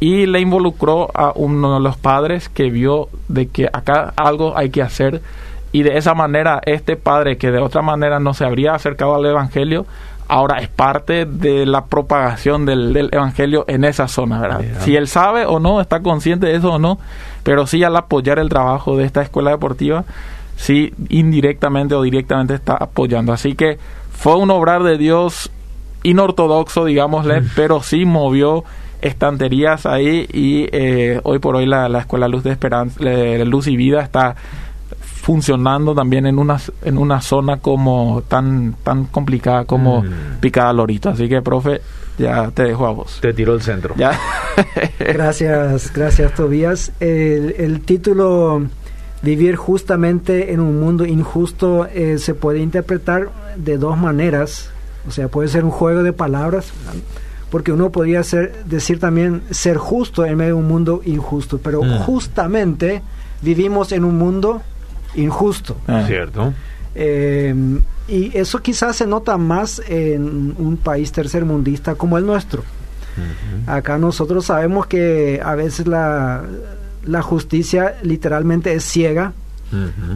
y 0.00 0.26
le 0.26 0.40
involucró 0.40 1.10
a 1.14 1.32
uno 1.34 1.74
de 1.74 1.80
los 1.80 1.96
padres 1.96 2.48
que 2.48 2.70
vio 2.70 3.08
de 3.28 3.46
que 3.48 3.66
acá 3.72 4.12
algo 4.16 4.56
hay 4.56 4.70
que 4.70 4.82
hacer 4.82 5.22
y 5.72 5.82
de 5.82 5.98
esa 5.98 6.14
manera 6.14 6.60
este 6.64 6.96
padre 6.96 7.36
que 7.36 7.50
de 7.50 7.58
otra 7.58 7.82
manera 7.82 8.18
no 8.18 8.34
se 8.34 8.44
habría 8.44 8.74
acercado 8.74 9.14
al 9.14 9.26
Evangelio, 9.26 9.86
ahora 10.28 10.58
es 10.60 10.68
parte 10.68 11.24
de 11.24 11.66
la 11.66 11.86
propagación 11.86 12.66
del, 12.66 13.08
evangelio 13.12 13.64
en 13.68 13.84
esa 13.84 14.08
zona, 14.08 14.40
¿verdad? 14.40 14.62
Si 14.80 14.96
él 14.96 15.08
sabe 15.08 15.46
o 15.46 15.60
no, 15.60 15.80
está 15.80 16.00
consciente 16.00 16.46
de 16.46 16.56
eso 16.56 16.72
o 16.72 16.78
no, 16.78 16.98
pero 17.42 17.66
sí 17.66 17.84
al 17.84 17.96
apoyar 17.96 18.38
el 18.38 18.48
trabajo 18.48 18.96
de 18.96 19.04
esta 19.04 19.22
escuela 19.22 19.50
deportiva, 19.50 20.04
sí 20.56 20.92
indirectamente 21.08 21.94
o 21.94 22.02
directamente 22.02 22.54
está 22.54 22.74
apoyando. 22.74 23.32
Así 23.32 23.54
que 23.54 23.78
fue 24.10 24.36
un 24.36 24.50
obrar 24.50 24.82
de 24.82 24.98
Dios 24.98 25.50
inortodoxo, 26.02 26.84
digámosle, 26.84 27.40
mm. 27.40 27.50
pero 27.54 27.82
sí 27.82 28.04
movió 28.04 28.64
estanterías 29.02 29.86
ahí 29.86 30.26
y 30.32 30.68
eh, 30.72 31.20
hoy 31.22 31.38
por 31.38 31.56
hoy 31.56 31.66
la, 31.66 31.88
la 31.88 32.00
Escuela 32.00 32.28
Luz 32.28 32.42
de 32.42 32.50
Esperanza, 32.50 32.98
Luz 33.44 33.66
y 33.68 33.76
Vida 33.76 34.00
está 34.00 34.36
funcionando 35.26 35.92
también 35.92 36.24
en 36.26 36.38
una, 36.38 36.56
en 36.84 36.98
una 36.98 37.20
zona 37.20 37.56
como 37.56 38.22
tan, 38.28 38.76
tan 38.84 39.06
complicada 39.06 39.64
como 39.64 40.02
mm. 40.02 40.38
Picada 40.38 40.72
Lorito. 40.72 41.08
Así 41.08 41.28
que, 41.28 41.42
profe, 41.42 41.80
ya 42.16 42.52
te 42.52 42.62
dejo 42.62 42.86
a 42.86 42.92
vos. 42.92 43.18
Te 43.20 43.34
tiró 43.34 43.54
el 43.54 43.60
centro. 43.60 43.96
¿Ya? 43.96 44.16
gracias, 45.00 45.92
gracias, 45.92 46.32
Tobías. 46.32 46.92
El, 47.00 47.56
el, 47.58 47.80
título 47.80 48.62
Vivir 49.20 49.56
justamente 49.56 50.52
en 50.52 50.60
un 50.60 50.78
mundo 50.78 51.04
injusto 51.04 51.86
eh, 51.86 52.18
se 52.18 52.34
puede 52.34 52.60
interpretar 52.60 53.30
de 53.56 53.78
dos 53.78 53.98
maneras. 53.98 54.70
O 55.08 55.10
sea, 55.10 55.26
puede 55.26 55.48
ser 55.48 55.64
un 55.64 55.72
juego 55.72 56.04
de 56.04 56.12
palabras, 56.12 56.70
porque 57.50 57.72
uno 57.72 57.90
podría 57.90 58.22
ser, 58.22 58.64
decir 58.66 59.00
también 59.00 59.42
ser 59.50 59.76
justo 59.76 60.24
en 60.24 60.36
medio 60.36 60.54
de 60.54 60.60
un 60.60 60.68
mundo 60.68 61.02
injusto, 61.04 61.58
pero 61.58 61.82
mm. 61.82 61.98
justamente 62.04 63.02
vivimos 63.42 63.90
en 63.90 64.04
un 64.04 64.18
mundo 64.18 64.62
injusto. 64.62 64.75
Ah. 65.86 66.04
Cierto. 66.06 66.52
Eh, 66.94 67.54
y 68.08 68.36
eso 68.36 68.60
quizás 68.60 68.96
se 68.96 69.06
nota 69.06 69.36
más 69.36 69.82
en 69.86 70.54
un 70.58 70.76
país 70.76 71.12
tercermundista 71.12 71.94
como 71.94 72.18
el 72.18 72.26
nuestro. 72.26 72.62
Acá 73.66 73.96
nosotros 73.96 74.44
sabemos 74.46 74.86
que 74.86 75.40
a 75.42 75.54
veces 75.54 75.86
la, 75.86 76.42
la 77.04 77.22
justicia 77.22 77.96
literalmente 78.02 78.74
es 78.74 78.84
ciega, 78.84 79.32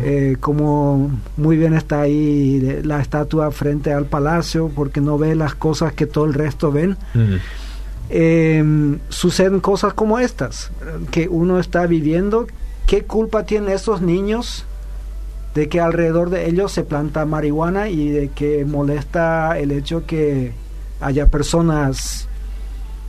eh, 0.02 0.37
como 0.38 1.11
muy 1.37 1.56
bien 1.56 1.75
está 1.75 2.02
ahí 2.02 2.80
la 2.85 3.00
estatua 3.00 3.50
frente 3.50 3.92
al 3.92 4.04
palacio, 4.04 4.70
porque 4.75 5.00
no 5.00 5.18
ve 5.18 5.35
las 5.35 5.54
cosas 5.54 5.92
que 5.92 6.06
todo 6.06 6.26
el 6.26 6.35
resto 6.35 6.70
ven. 6.70 6.97
Eh, 8.11 8.99
suceden 9.09 9.61
cosas 9.61 9.94
como 9.94 10.18
estas, 10.18 10.70
que 11.11 11.28
uno 11.28 11.59
está 11.59 11.87
viviendo. 11.87 12.47
¿Qué 12.87 13.04
culpa 13.04 13.44
tienen 13.44 13.70
esos 13.70 14.02
niños 14.02 14.66
de 15.54 15.69
que 15.69 15.80
alrededor 15.80 16.30
de 16.30 16.49
ellos 16.49 16.73
se 16.73 16.85
planta 16.85 17.25
marihuana 17.25 17.88
y 17.88 18.11
de 18.11 18.28
que 18.28 18.64
molesta 18.64 19.59
el 19.59 19.73
hecho 19.73 20.07
que 20.07 20.52
haya 21.00 21.26
personas 21.26 22.28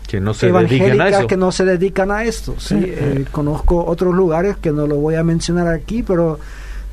que 0.08 0.20
no 0.20 0.34
se 0.34 0.52
dedican 0.52 1.00
a 1.02 1.10
eso. 1.10 1.28
que 1.28 1.38
no 1.38 1.52
se 1.54 1.64
dedican 1.64 2.12
a 2.12 2.24
esto. 2.26 2.56
¿sí? 2.58 2.76
Eh, 2.78 3.26
conozco 3.32 3.86
otros 3.86 4.14
lugares 4.14 4.58
que 4.58 4.72
no 4.72 4.86
lo 4.86 4.98
voy 4.98 5.16
a 5.16 5.24
mencionar 5.24 5.68
aquí, 5.68 6.04
pero 6.04 6.38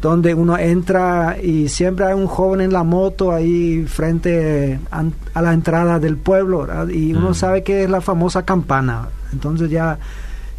donde 0.00 0.34
uno 0.34 0.56
entra 0.56 1.36
y 1.42 1.68
siempre 1.68 2.06
hay 2.06 2.14
un 2.14 2.28
joven 2.28 2.60
en 2.60 2.72
la 2.72 2.84
moto 2.84 3.32
ahí 3.32 3.84
frente 3.88 4.78
a, 4.92 5.40
la 5.40 5.52
entrada 5.52 5.98
del 5.98 6.16
pueblo 6.16 6.68
y 6.88 7.12
uno 7.14 7.30
mm. 7.30 7.34
sabe 7.34 7.62
que 7.64 7.82
es 7.82 7.90
la 7.90 8.00
famosa 8.00 8.44
campana 8.44 9.08
entonces 9.32 9.68
ya 9.70 9.98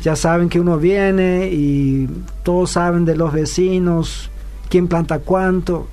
ya 0.02 0.18
saben 0.18 0.50
que 0.50 0.60
uno 0.60 0.78
viene 0.78 1.50
y 1.52 2.10
todos 2.44 2.72
saben 2.72 3.06
de 3.06 3.16
los 3.16 3.32
vecinos 3.32 4.30
quién 4.70 4.88
planta 4.88 5.20
cuánto 5.20 5.88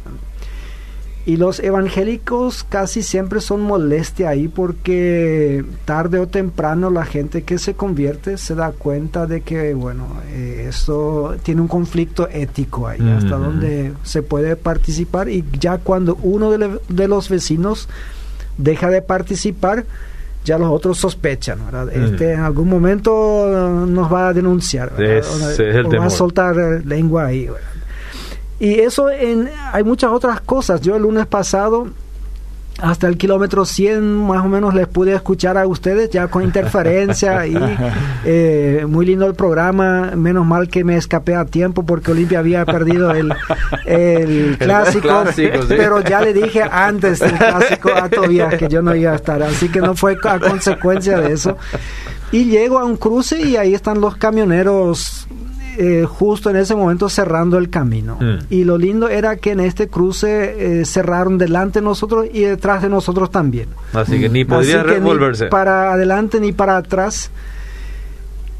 y 1.27 1.39
los 1.39 1.59
evangélicos 1.59 2.63
casi 2.63 3.03
siempre 3.03 3.41
son 3.41 3.61
molestia 3.61 4.29
ahí 4.29 4.47
porque 4.47 5.65
tarde 5.85 6.21
o 6.21 6.29
temprano 6.29 6.89
la 6.89 7.05
gente 7.05 7.43
que 7.43 7.59
se 7.59 7.75
convierte 7.75 8.39
se 8.39 8.55
da 8.55 8.71
cuenta 8.71 9.27
de 9.27 9.41
que, 9.41 9.75
bueno, 9.75 10.07
eh, 10.31 10.67
esto 10.69 11.35
tiene 11.43 11.63
un 11.63 11.67
conflicto 11.67 12.29
ético 12.29 12.87
ahí, 12.87 13.01
hasta 13.11 13.39
donde 13.39 13.93
se 14.05 14.23
puede 14.23 14.55
participar. 14.55 15.29
Y 15.29 15.45
ya 15.59 15.79
cuando 15.79 16.15
uno 16.23 16.53
de, 16.53 17.09
los 17.09 17.29
vecinos 17.29 17.89
deja 18.57 18.89
de 18.89 19.03
participar, 19.03 19.85
ya 20.45 20.59
los 20.59 20.71
otros 20.71 20.97
sospechan, 20.97 21.59
¿verdad? 21.67 21.93
Este 21.93 22.35
en 22.35 22.41
algún 22.41 22.69
momento 22.69 23.85
nos 23.89 24.13
va 24.13 24.29
a 24.29 24.33
denunciar, 24.33 24.93
va 24.97 26.07
a 26.07 26.11
soltar 26.11 26.55
lengua 26.85 27.27
ahí, 27.27 27.47
¿verdad? 27.47 27.76
Y 28.59 28.81
eso 28.81 29.11
en, 29.11 29.51
hay 29.73 29.85
muchas 29.85 30.11
otras 30.13 30.41
cosas. 30.41 30.81
Yo 30.81 30.97
el 30.97 31.03
lunes 31.03 31.27
pasado, 31.27 31.89
hasta 32.81 33.09
el 33.09 33.17
kilómetro 33.17 33.65
100 33.65 34.27
más 34.27 34.45
o 34.45 34.49
menos 34.49 34.75
les 34.75 34.87
pude 34.87 35.15
escuchar 35.15 35.57
a 35.57 35.67
ustedes 35.67 36.11
ya 36.11 36.29
con 36.29 36.43
interferencia 36.43 37.47
y 37.47 37.57
eh, 38.25 38.85
muy 38.89 39.07
lindo 39.07 39.27
el 39.27 39.35
programa. 39.35 40.13
Menos 40.15 40.47
mal 40.47 40.69
que 40.69 40.85
me 40.85 40.97
escapé 40.97 41.35
a 41.35 41.45
tiempo 41.45 41.85
porque 41.85 42.13
Olimpia 42.13 42.39
había 42.39 42.65
perdido 42.65 43.11
el, 43.13 43.33
el 43.85 44.57
clásico. 44.61 45.25
Pero 45.69 46.01
ya 46.01 46.21
le 46.21 46.33
dije 46.33 46.63
antes 46.63 47.21
del 47.21 47.33
clásico 47.33 47.91
a 47.95 48.09
Tobias 48.09 48.55
que 48.55 48.69
yo 48.69 48.83
no 48.83 48.95
iba 48.95 49.13
a 49.13 49.17
estar. 49.17 49.43
Así 49.43 49.69
que 49.69 49.81
no 49.81 49.95
fue 49.95 50.17
a 50.23 50.39
consecuencia 50.39 51.21
de 51.21 51.33
eso. 51.33 51.57
Y 52.33 52.47
llego 52.47 52.79
a 52.79 52.85
un 52.85 52.97
cruce 52.97 53.41
y 53.41 53.57
ahí 53.57 53.75
están 53.75 54.01
los 54.01 54.17
camioneros 54.17 55.27
eh, 55.79 56.05
justo 56.07 56.51
en 56.51 56.57
ese 56.57 56.75
momento 56.75 57.09
cerrando 57.09 57.59
el 57.59 57.71
camino. 57.71 58.17
Mm. 58.21 58.47
Y 58.51 58.65
lo 58.65 58.79
lindo 58.79 59.09
era 59.09 59.37
que 59.37 59.53
en 59.53 59.61
este 59.61 59.89
cruce 59.89 60.81
eh, 60.81 60.85
cerraron 60.85 61.39
delante 61.39 61.81
de 61.81 61.85
nosotros 61.85 62.27
y 62.33 62.43
detrás 62.43 62.83
de 62.83 62.89
nosotros 62.89 63.31
también. 63.31 63.69
Así 63.93 64.19
que 64.19 64.29
ni 64.29 64.45
podía 64.45 64.83
revolverse. 64.83 65.47
para 65.47 65.93
adelante 65.93 66.41
ni 66.41 66.53
para 66.53 66.77
atrás. 66.77 67.31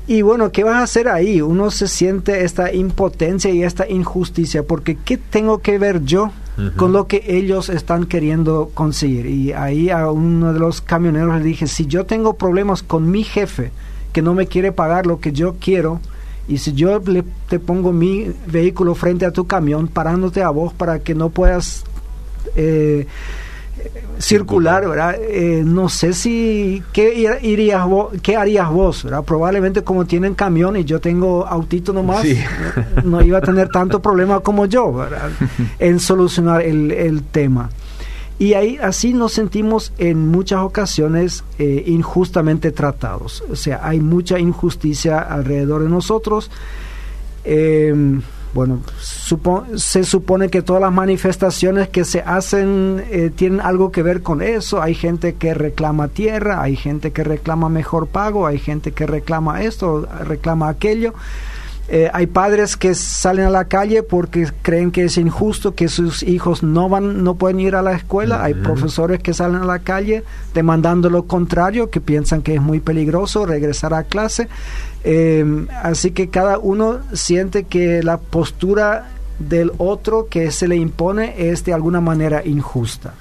Y 0.07 0.23
bueno, 0.23 0.53
¿qué 0.53 0.63
vas 0.63 0.77
a 0.77 0.83
hacer 0.83 1.09
ahí? 1.09 1.41
Uno 1.41 1.71
se 1.71 1.89
siente 1.89 2.45
esta 2.45 2.73
impotencia 2.73 3.51
y 3.51 3.65
esta 3.65 3.89
injusticia, 3.89 4.63
porque 4.63 4.97
¿qué 5.05 5.17
tengo 5.17 5.59
que 5.59 5.79
ver 5.79 6.05
yo 6.05 6.31
con 6.77 6.93
lo 6.93 7.07
que 7.07 7.25
ellos 7.27 7.69
están 7.69 8.07
queriendo 8.07 8.71
conseguir? 8.73 9.27
Y 9.27 9.53
ahí 9.53 9.91
a 9.91 10.09
uno 10.11 10.53
de 10.53 10.61
los 10.61 10.81
camioneros 10.81 11.39
le 11.39 11.45
dije, 11.45 11.67
si 11.67 11.87
yo 11.87 12.07
tengo 12.07 12.35
problemas 12.35 12.85
con 12.85 13.11
mi 13.11 13.25
jefe, 13.25 13.73
que 14.13 14.23
no 14.23 14.33
me 14.33 14.47
quiere 14.47 14.71
pagar 14.71 15.07
lo 15.07 15.19
que 15.19 15.33
yo 15.33 15.57
quiero, 15.61 16.01
y 16.49 16.59
si 16.59 16.73
yo 16.73 16.99
le, 17.01 17.25
te 17.49 17.59
pongo 17.59 17.93
mi 17.93 18.33
vehículo 18.47 18.95
frente 18.95 19.27
a 19.27 19.33
tu 19.33 19.47
camión, 19.47 19.89
parándote 19.89 20.43
a 20.43 20.51
vos 20.51 20.73
para 20.73 21.01
que 21.01 21.15
no 21.15 21.31
puedas 21.31 21.85
eh, 22.55 23.07
circular, 24.19 24.89
¿verdad? 24.89 25.17
Eh, 25.21 25.63
no 25.65 25.89
sé 25.89 26.13
si, 26.13 26.83
¿qué, 26.93 27.39
irías 27.43 27.85
vos, 27.87 28.13
qué 28.23 28.37
harías 28.37 28.71
vos? 28.71 29.05
¿verdad? 29.05 29.25
Probablemente 29.25 29.83
como 29.83 30.07
tienen 30.07 30.35
camión 30.35 30.77
y 30.77 30.85
yo 30.85 31.01
tengo 31.01 31.47
autito 31.47 31.93
nomás, 31.93 32.25
no 33.05 33.23
iba 33.23 33.39
a 33.39 33.43
tener 33.43 33.69
tanto 33.69 34.01
problema 34.01 34.41
como 34.41 34.67
yo, 34.67 34.93
¿verdad? 34.93 35.31
En 35.79 36.01
solucionar 36.01 36.63
el, 36.63 36.93
el 36.93 37.23
tema. 37.23 37.71
Y 38.39 38.53
ahí 38.53 38.79
así 38.83 39.15
nos 39.15 39.33
sentimos 39.33 39.93
en 39.97 40.29
muchas 40.29 40.61
ocasiones 40.61 41.43
eh, 41.59 41.85
injustamente 41.87 42.71
tratados. 42.71 43.43
O 43.51 43.57
sea, 43.57 43.81
hay 43.83 44.01
mucha 44.01 44.39
injusticia 44.39 45.21
alrededor 45.21 45.83
de 45.83 45.89
nosotros. 45.89 46.51
Em, 47.45 48.21
bueno, 48.53 48.81
se 49.77 50.05
supone 50.05 50.49
que 50.49 50.63
todas 50.63 50.83
las 50.83 50.93
manifestaciones 50.93 51.89
que 51.89 52.05
se 52.05 52.21
hacen 52.21 53.05
eh, 53.11 53.31
tienen 53.35 53.61
algo 53.61 53.91
que 53.91 54.03
ver 54.03 54.23
con 54.23 54.43
eso. 54.43 54.83
Hay 54.83 54.95
gente 54.95 55.35
que 55.35 55.55
reclama 55.55 56.09
tierra, 56.09 56.63
hay 56.63 56.77
gente 56.77 57.13
que 57.13 57.25
reclama 57.25 57.69
mejor 57.69 58.07
pago, 58.07 58.47
hay 58.47 58.59
gente 58.59 58.93
que 58.93 59.07
reclama 59.07 59.63
esto, 59.63 60.07
reclama 60.25 60.69
aquello. 60.69 61.15
Eh, 61.89 62.11
hay 62.13 62.27
padres 62.27 62.77
que 62.77 62.97
salen 62.97 63.47
a 63.47 63.51
la 63.51 63.67
calle 63.67 64.03
porque 64.03 64.51
creen 64.63 64.91
que 64.91 65.05
es 65.05 65.19
injusto 65.19 65.77
que 65.77 65.87
sus 65.87 66.25
hijos 66.25 66.65
no 66.65 66.89
van, 66.89 67.23
no 67.23 67.37
pueden 67.37 67.61
ir 67.61 67.77
a 67.77 67.83
la 67.83 67.93
escuela. 67.93 68.43
Hay 68.43 68.55
profesores 68.55 69.23
que 69.23 69.33
salen 69.33 69.63
a 69.63 69.65
la 69.65 69.79
calle 69.79 70.25
demandando 70.53 71.11
lo 71.11 71.27
contrario, 71.27 71.91
que 71.91 72.01
piensan 72.01 72.43
que 72.43 72.55
es 72.55 72.61
muy 72.61 72.81
peligroso 72.81 73.47
regresar 73.47 73.95
a 73.95 74.03
clase. 74.03 74.49
Em, 75.05 75.69
así 75.83 76.11
que 76.11 76.29
cada 76.29 76.59
uno 76.59 76.99
siente 77.13 77.65
que 77.65 78.03
la 78.03 78.19
postura 78.19 79.11
del 79.39 79.71
otro 79.79 80.27
que 80.29 80.51
se 80.51 80.67
le 80.67 80.77
impone 80.77 81.35
es 81.51 81.65
de 81.65 81.73
alguna 81.73 82.01
manera 82.01 82.45
injusta. 82.45 83.15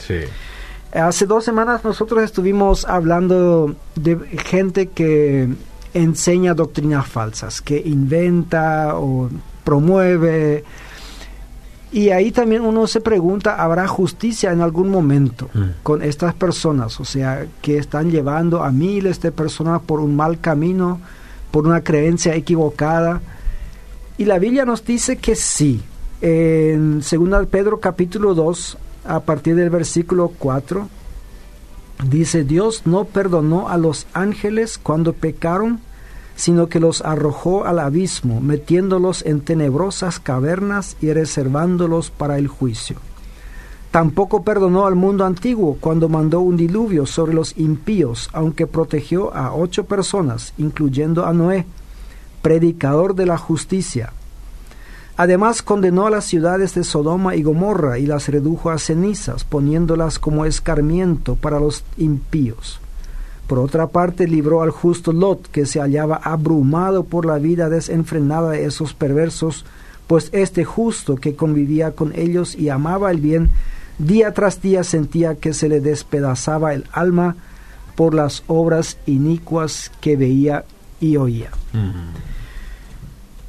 Hace 0.91 1.25
dos 1.25 1.43
semanas 1.43 1.83
nosotros 1.83 2.23
estuvimos 2.23 2.85
hablando 2.85 3.75
de 3.95 4.17
gente 4.45 4.87
que 4.87 5.49
enseña 5.95 6.53
doctrinas 6.53 7.07
falsas, 7.07 7.61
que 7.61 7.81
inventa 7.83 8.97
o 8.97 9.29
promueve. 9.63 10.63
Y 11.91 12.09
ahí 12.09 12.31
también 12.31 12.63
uno 12.63 12.85
se 12.85 12.99
pregunta, 12.99 13.55
¿habrá 13.55 13.87
justicia 13.87 14.51
en 14.51 14.59
algún 14.59 14.89
momento 14.89 15.49
mm. 15.53 15.63
con 15.83 16.03
estas 16.03 16.33
personas? 16.33 16.99
O 16.99 17.05
sea, 17.05 17.47
que 17.61 17.77
están 17.77 18.11
llevando 18.11 18.63
a 18.63 18.71
miles 18.71 19.21
de 19.21 19.31
personas 19.31 19.81
por 19.81 20.01
un 20.01 20.15
mal 20.15 20.41
camino, 20.41 20.99
por 21.51 21.65
una 21.65 21.81
creencia 21.81 22.35
equivocada. 22.35 23.21
Y 24.17 24.25
la 24.25 24.37
Biblia 24.37 24.65
nos 24.65 24.83
dice 24.85 25.17
que 25.17 25.35
sí. 25.35 25.81
En 26.21 26.99
2 26.99 27.47
Pedro 27.49 27.79
capítulo 27.79 28.33
2, 28.33 28.77
a 29.05 29.21
partir 29.21 29.55
del 29.55 29.69
versículo 29.69 30.33
4, 30.37 30.89
dice, 32.03 32.43
Dios 32.43 32.83
no 32.85 33.05
perdonó 33.05 33.69
a 33.69 33.77
los 33.77 34.07
ángeles 34.13 34.77
cuando 34.77 35.13
pecaron, 35.13 35.79
sino 36.35 36.67
que 36.67 36.79
los 36.79 37.01
arrojó 37.01 37.65
al 37.65 37.79
abismo, 37.79 38.41
metiéndolos 38.41 39.25
en 39.25 39.41
tenebrosas 39.41 40.19
cavernas 40.19 40.97
y 41.01 41.13
reservándolos 41.13 42.11
para 42.11 42.37
el 42.37 42.47
juicio. 42.47 42.97
Tampoco 43.91 44.43
perdonó 44.43 44.87
al 44.87 44.95
mundo 44.95 45.23
antiguo 45.23 45.77
cuando 45.79 46.09
mandó 46.09 46.41
un 46.41 46.57
diluvio 46.57 47.05
sobre 47.05 47.33
los 47.33 47.57
impíos, 47.57 48.29
aunque 48.33 48.67
protegió 48.67 49.33
a 49.33 49.55
ocho 49.55 49.85
personas, 49.85 50.53
incluyendo 50.57 51.25
a 51.25 51.31
Noé, 51.31 51.65
predicador 52.41 53.15
de 53.15 53.25
la 53.25 53.37
justicia. 53.37 54.11
Además 55.17 55.61
condenó 55.61 56.07
a 56.07 56.09
las 56.09 56.25
ciudades 56.25 56.75
de 56.75 56.83
Sodoma 56.83 57.35
y 57.35 57.43
Gomorra 57.43 57.99
y 57.99 58.05
las 58.05 58.27
redujo 58.27 58.69
a 58.69 58.77
cenizas, 58.77 59.45
poniéndolas 59.45 60.19
como 60.19 60.45
escarmiento 60.45 61.35
para 61.35 61.59
los 61.59 61.85
impíos. 61.97 62.79
Por 63.47 63.59
otra 63.59 63.87
parte, 63.87 64.27
libró 64.27 64.61
al 64.61 64.71
justo 64.71 65.13
Lot, 65.13 65.47
que 65.49 65.65
se 65.65 65.79
hallaba 65.79 66.17
abrumado 66.17 67.03
por 67.03 67.25
la 67.25 67.37
vida 67.37 67.69
desenfrenada 67.69 68.51
de 68.51 68.65
esos 68.65 68.93
perversos, 68.93 69.65
pues 70.07 70.29
este 70.33 70.65
justo 70.65 71.15
que 71.15 71.35
convivía 71.35 71.91
con 71.91 72.11
ellos 72.15 72.55
y 72.55 72.69
amaba 72.69 73.11
el 73.11 73.21
bien, 73.21 73.51
día 73.99 74.33
tras 74.33 74.61
día 74.61 74.83
sentía 74.83 75.35
que 75.35 75.53
se 75.53 75.69
le 75.69 75.79
despedazaba 75.79 76.73
el 76.73 76.85
alma 76.91 77.37
por 77.95 78.13
las 78.13 78.43
obras 78.47 78.97
inicuas 79.05 79.91
que 80.01 80.17
veía 80.17 80.65
y 80.99 81.17
oía. 81.17 81.51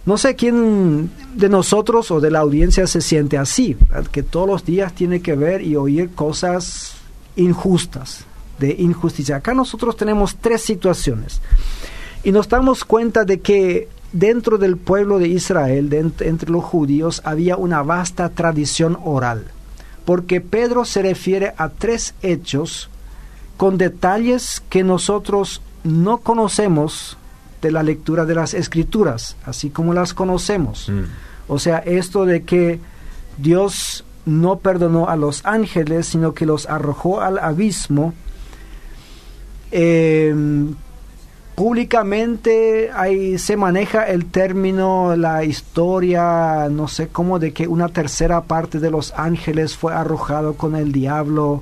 No 0.07 0.17
sé 0.17 0.37
quién 0.37 1.11
de 1.35 1.49
nosotros 1.49 2.13
o 2.13 2.21
de 2.21 2.31
la 2.31 2.39
audiencia 2.39 2.87
se 2.87 3.01
siente 3.01 3.39
así, 3.39 3.77
que 4.13 4.23
todos 4.23 4.47
los 4.47 4.65
días 4.65 4.95
tiene 4.95 5.21
que 5.21 5.35
ver 5.35 5.63
y 5.63 5.75
oír 5.75 6.11
cosas 6.15 6.95
injustas, 7.35 8.25
de 8.61 8.77
injusticia. 8.79 9.37
Acá 9.37 9.53
nosotros 9.53 9.97
tenemos 9.97 10.37
tres 10.37 10.63
situaciones 10.63 11.41
y 12.23 12.31
nos 12.31 12.49
damos 12.49 12.85
cuenta 12.85 13.25
de 13.25 13.41
que 13.41 13.89
dentro 14.13 14.59
del 14.59 14.77
pueblo 14.77 15.19
de 15.19 15.27
Israel, 15.27 15.93
entre 16.21 16.51
los 16.51 16.63
judíos, 16.63 17.21
había 17.25 17.57
una 17.57 17.83
vasta 17.83 18.29
tradición 18.29 18.97
oral, 19.05 19.47
porque 20.05 20.41
Pedro 20.41 20.85
se 20.85 21.03
refiere 21.03 21.53
a 21.57 21.69
tres 21.69 22.15
hechos 22.23 22.91
con 23.57 23.77
detalles 23.77 24.63
que 24.71 24.85
nosotros 24.85 25.63
no 25.83 26.19
conocemos 26.19 27.17
de 27.67 27.73
la 27.73 27.83
lectura 27.83 28.25
de 28.25 28.35
las 28.35 28.55
escrituras, 28.55 29.37
así 29.45 29.71
como 29.71 29.95
las 29.95 30.15
conocemos. 30.15 30.89
Mm. 30.89 31.05
O 31.49 31.59
sea, 31.59 31.79
esto 31.79 32.25
de 32.25 32.43
que 32.43 32.81
Dios 33.39 34.05
no 34.25 34.59
perdonó 34.59 35.09
a 35.09 35.17
los 35.17 35.45
ángeles, 35.45 36.07
sino 36.07 36.35
que 36.35 36.47
los 36.47 36.67
arrojó 36.67 37.21
al 37.21 37.39
abismo, 37.39 38.15
Em, 39.71 40.75
públicamente 41.55 42.91
ahí 42.95 43.39
se 43.39 43.57
maneja 43.57 44.05
el 44.05 44.27
término, 44.27 45.17
la 45.17 45.45
historia, 45.45 46.69
no 46.71 46.87
sé 46.89 47.09
cómo, 47.09 47.39
de 47.39 47.53
que 47.53 47.67
una 47.67 47.89
tercera 47.89 48.43
parte 48.43 48.79
de 48.79 48.91
los 48.91 49.13
ángeles 49.17 49.77
fue 49.77 49.95
arrojado 49.95 50.55
con 50.55 50.77
el 50.77 50.93
diablo 50.93 51.61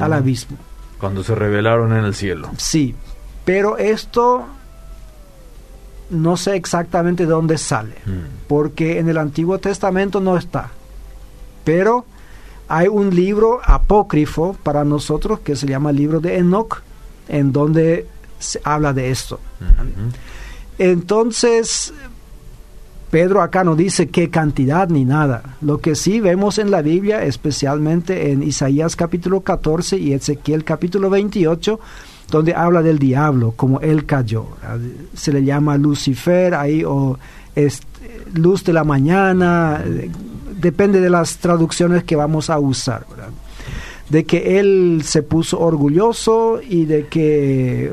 al 0.00 0.12
abismo. 0.12 0.56
Cuando 0.98 1.22
se 1.22 1.34
revelaron 1.34 1.92
en 1.92 2.04
el 2.04 2.14
cielo. 2.14 2.50
Sí, 2.56 2.94
pero 3.44 3.76
esto 3.76 4.46
no 6.14 6.36
sé 6.36 6.56
exactamente 6.56 7.24
de 7.24 7.30
dónde 7.30 7.58
sale, 7.58 7.96
mm. 8.06 8.46
porque 8.48 8.98
en 8.98 9.08
el 9.08 9.18
Antiguo 9.18 9.58
Testamento 9.58 10.20
no 10.20 10.36
está. 10.36 10.70
Pero 11.64 12.04
hay 12.68 12.88
un 12.88 13.14
libro 13.14 13.60
apócrifo 13.64 14.56
para 14.62 14.84
nosotros 14.84 15.40
que 15.40 15.56
se 15.56 15.66
llama 15.66 15.90
el 15.90 15.96
libro 15.96 16.20
de 16.20 16.38
Enoch, 16.38 16.82
en 17.28 17.52
donde 17.52 18.06
se 18.38 18.60
habla 18.64 18.92
de 18.92 19.10
esto. 19.10 19.40
Entonces, 20.78 21.92
Pedro 23.10 23.42
acá 23.42 23.64
no 23.64 23.76
dice 23.76 24.08
qué 24.08 24.30
cantidad 24.30 24.88
ni 24.88 25.04
nada. 25.04 25.56
Lo 25.60 25.80
que 25.80 25.94
sí 25.94 26.20
vemos 26.20 26.58
en 26.58 26.70
la 26.70 26.82
Biblia, 26.82 27.22
especialmente 27.22 28.32
en 28.32 28.42
Isaías 28.42 28.96
capítulo 28.96 29.42
14 29.42 29.98
y 29.98 30.12
Ezequiel 30.12 30.64
capítulo 30.64 31.10
28, 31.10 31.78
donde 32.34 32.52
habla 32.52 32.82
del 32.82 32.98
diablo, 32.98 33.52
como 33.54 33.78
él 33.78 34.06
cayó. 34.06 34.48
Se 35.14 35.32
le 35.32 35.44
llama 35.44 35.78
Lucifer 35.78 36.52
ahí 36.52 36.82
o 36.84 37.16
luz 38.32 38.64
de 38.64 38.72
la 38.72 38.82
mañana, 38.82 39.80
depende 40.60 41.00
de 41.00 41.10
las 41.10 41.36
traducciones 41.36 42.02
que 42.02 42.16
vamos 42.16 42.50
a 42.50 42.58
usar. 42.58 43.06
De 44.08 44.24
que 44.24 44.58
él 44.58 45.02
se 45.04 45.22
puso 45.22 45.60
orgulloso 45.60 46.60
y 46.60 46.86
de 46.86 47.06
que 47.06 47.92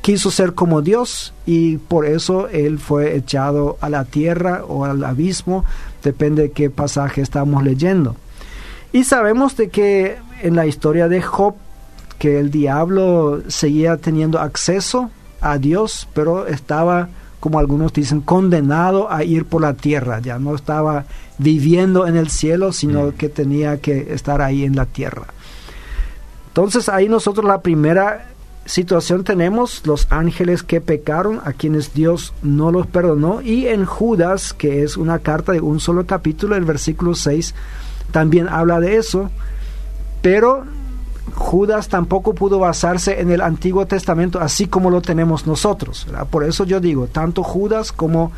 quiso 0.00 0.30
ser 0.30 0.54
como 0.54 0.80
Dios 0.80 1.34
y 1.44 1.76
por 1.76 2.06
eso 2.06 2.48
él 2.48 2.78
fue 2.78 3.16
echado 3.16 3.76
a 3.82 3.90
la 3.90 4.06
tierra 4.06 4.64
o 4.66 4.86
al 4.86 5.04
abismo, 5.04 5.66
depende 6.02 6.44
de 6.44 6.50
qué 6.52 6.70
pasaje 6.70 7.20
estamos 7.20 7.62
leyendo. 7.62 8.16
Y 8.94 9.04
sabemos 9.04 9.58
de 9.58 9.68
que 9.68 10.16
en 10.40 10.56
la 10.56 10.64
historia 10.64 11.06
de 11.06 11.20
Job, 11.20 11.56
que 12.24 12.40
el 12.40 12.50
diablo 12.50 13.42
seguía 13.48 13.98
teniendo 13.98 14.40
acceso 14.40 15.10
a 15.42 15.58
Dios, 15.58 16.08
pero 16.14 16.46
estaba, 16.46 17.10
como 17.38 17.58
algunos 17.58 17.92
dicen, 17.92 18.22
condenado 18.22 19.12
a 19.12 19.24
ir 19.24 19.44
por 19.44 19.60
la 19.60 19.74
tierra, 19.74 20.20
ya 20.20 20.38
no 20.38 20.54
estaba 20.54 21.04
viviendo 21.36 22.06
en 22.06 22.16
el 22.16 22.30
cielo, 22.30 22.72
sino 22.72 23.08
mm. 23.08 23.12
que 23.12 23.28
tenía 23.28 23.76
que 23.76 24.14
estar 24.14 24.40
ahí 24.40 24.64
en 24.64 24.74
la 24.74 24.86
tierra. 24.86 25.26
Entonces 26.46 26.88
ahí 26.88 27.10
nosotros 27.10 27.44
la 27.44 27.60
primera 27.60 28.30
situación 28.64 29.22
tenemos 29.22 29.86
los 29.86 30.06
ángeles 30.08 30.62
que 30.62 30.80
pecaron, 30.80 31.42
a 31.44 31.52
quienes 31.52 31.92
Dios 31.92 32.32
no 32.42 32.72
los 32.72 32.86
perdonó, 32.86 33.42
y 33.42 33.66
en 33.66 33.84
Judas, 33.84 34.54
que 34.54 34.82
es 34.82 34.96
una 34.96 35.18
carta 35.18 35.52
de 35.52 35.60
un 35.60 35.78
solo 35.78 36.06
capítulo, 36.06 36.56
el 36.56 36.64
versículo 36.64 37.14
6, 37.14 37.54
también 38.12 38.48
habla 38.48 38.80
de 38.80 38.96
eso, 38.96 39.30
pero 40.22 40.64
Judas 41.34 41.88
tampoco 41.88 42.34
pudo 42.34 42.58
basarse 42.58 43.20
en 43.20 43.30
el 43.30 43.40
Antiguo 43.40 43.86
Testamento 43.86 44.40
así 44.40 44.66
como 44.66 44.90
lo 44.90 45.00
tenemos 45.00 45.46
nosotros. 45.46 46.06
Por 46.30 46.44
eso 46.44 46.64
yo 46.64 46.80
digo, 46.80 47.06
tanto 47.06 47.42
Judas 47.42 47.92
como... 47.92 48.32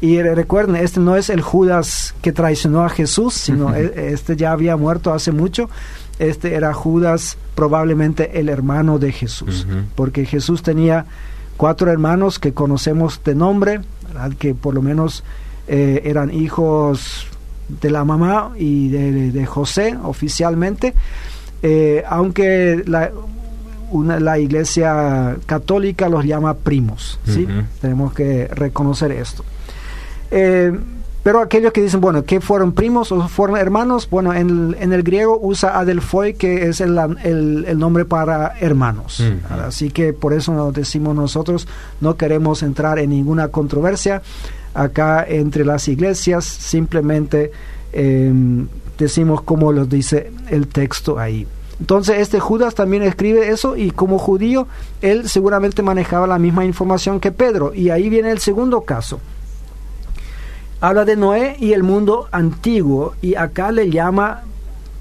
Y 0.00 0.22
recuerden, 0.22 0.76
este 0.76 1.00
no 1.00 1.16
es 1.16 1.28
el 1.28 1.40
Judas 1.40 2.14
que 2.22 2.30
traicionó 2.32 2.84
a 2.84 2.88
Jesús, 2.88 3.34
sino 3.34 3.74
e, 3.74 4.12
este 4.12 4.36
ya 4.36 4.52
había 4.52 4.76
muerto 4.76 5.12
hace 5.12 5.32
mucho. 5.32 5.68
Este 6.20 6.54
era 6.54 6.72
Judas 6.72 7.36
probablemente 7.56 8.38
el 8.38 8.48
hermano 8.48 9.00
de 9.00 9.10
Jesús, 9.10 9.66
porque 9.96 10.24
Jesús 10.24 10.62
tenía 10.62 11.06
cuatro 11.56 11.90
hermanos 11.90 12.38
que 12.38 12.54
conocemos 12.54 13.20
de 13.24 13.34
nombre, 13.34 13.80
que 14.38 14.54
por 14.54 14.74
lo 14.74 14.82
menos 14.82 15.24
eh, 15.66 16.02
eran 16.04 16.32
hijos 16.32 17.26
de 17.68 17.90
la 17.90 18.04
mamá 18.04 18.52
y 18.56 18.88
de, 18.88 19.46
José 19.46 19.96
oficialmente, 20.02 20.94
eh, 21.62 22.04
aunque 22.08 22.82
la, 22.86 23.10
la 24.20 24.38
iglesia 24.38 25.36
católica 25.46 26.08
los 26.08 26.24
llama 26.24 26.54
primos, 26.54 27.18
¿sí? 27.24 27.46
Tenemos 27.80 28.12
que 28.12 28.48
reconocer 28.48 29.12
esto. 29.12 29.44
Eh, 30.30 30.72
pero 31.22 31.40
aquellos 31.40 31.72
que 31.72 31.82
dicen, 31.82 32.00
bueno, 32.00 32.24
que 32.24 32.40
fueron 32.40 32.72
primos 32.72 33.12
o 33.12 33.28
fueron 33.28 33.58
hermanos, 33.58 34.08
bueno, 34.08 34.32
en, 34.32 34.74
en 34.80 34.92
el 34.92 35.02
griego 35.02 35.38
usa 35.42 35.78
adelfoi, 35.78 36.34
que 36.34 36.68
es 36.68 36.80
el, 36.80 36.98
el, 37.22 37.78
nombre 37.78 38.06
para 38.06 38.54
hermanos. 38.60 39.22
Así 39.50 39.90
que 39.90 40.14
por 40.14 40.32
eso 40.32 40.54
nos 40.54 40.72
decimos 40.72 41.14
nosotros, 41.14 41.68
no 42.00 42.16
queremos 42.16 42.62
entrar 42.62 42.98
en 42.98 43.10
ninguna 43.10 43.48
controversia 43.48 44.22
acá 44.72 45.22
entre 45.28 45.66
las 45.66 45.88
iglesias, 45.88 46.44
simplemente 46.46 47.50
em, 47.92 48.66
decimos 48.98 49.42
como 49.42 49.72
lo 49.72 49.86
dice 49.86 50.32
el 50.50 50.66
texto 50.68 51.18
ahí. 51.18 51.46
Entonces 51.80 52.18
este 52.18 52.40
Judas 52.40 52.74
también 52.74 53.04
escribe 53.04 53.48
eso 53.48 53.76
y 53.76 53.92
como 53.92 54.18
judío 54.18 54.66
él 55.00 55.28
seguramente 55.28 55.82
manejaba 55.82 56.26
la 56.26 56.38
misma 56.38 56.64
información 56.64 57.20
que 57.20 57.30
Pedro. 57.30 57.72
Y 57.72 57.90
ahí 57.90 58.08
viene 58.08 58.30
el 58.30 58.40
segundo 58.40 58.82
caso 58.82 59.20
habla 60.80 61.04
de 61.04 61.16
Noé 61.16 61.56
y 61.58 61.72
el 61.72 61.82
mundo 61.82 62.28
antiguo 62.30 63.14
y 63.20 63.34
acá 63.34 63.72
le 63.72 63.90
llama 63.90 64.42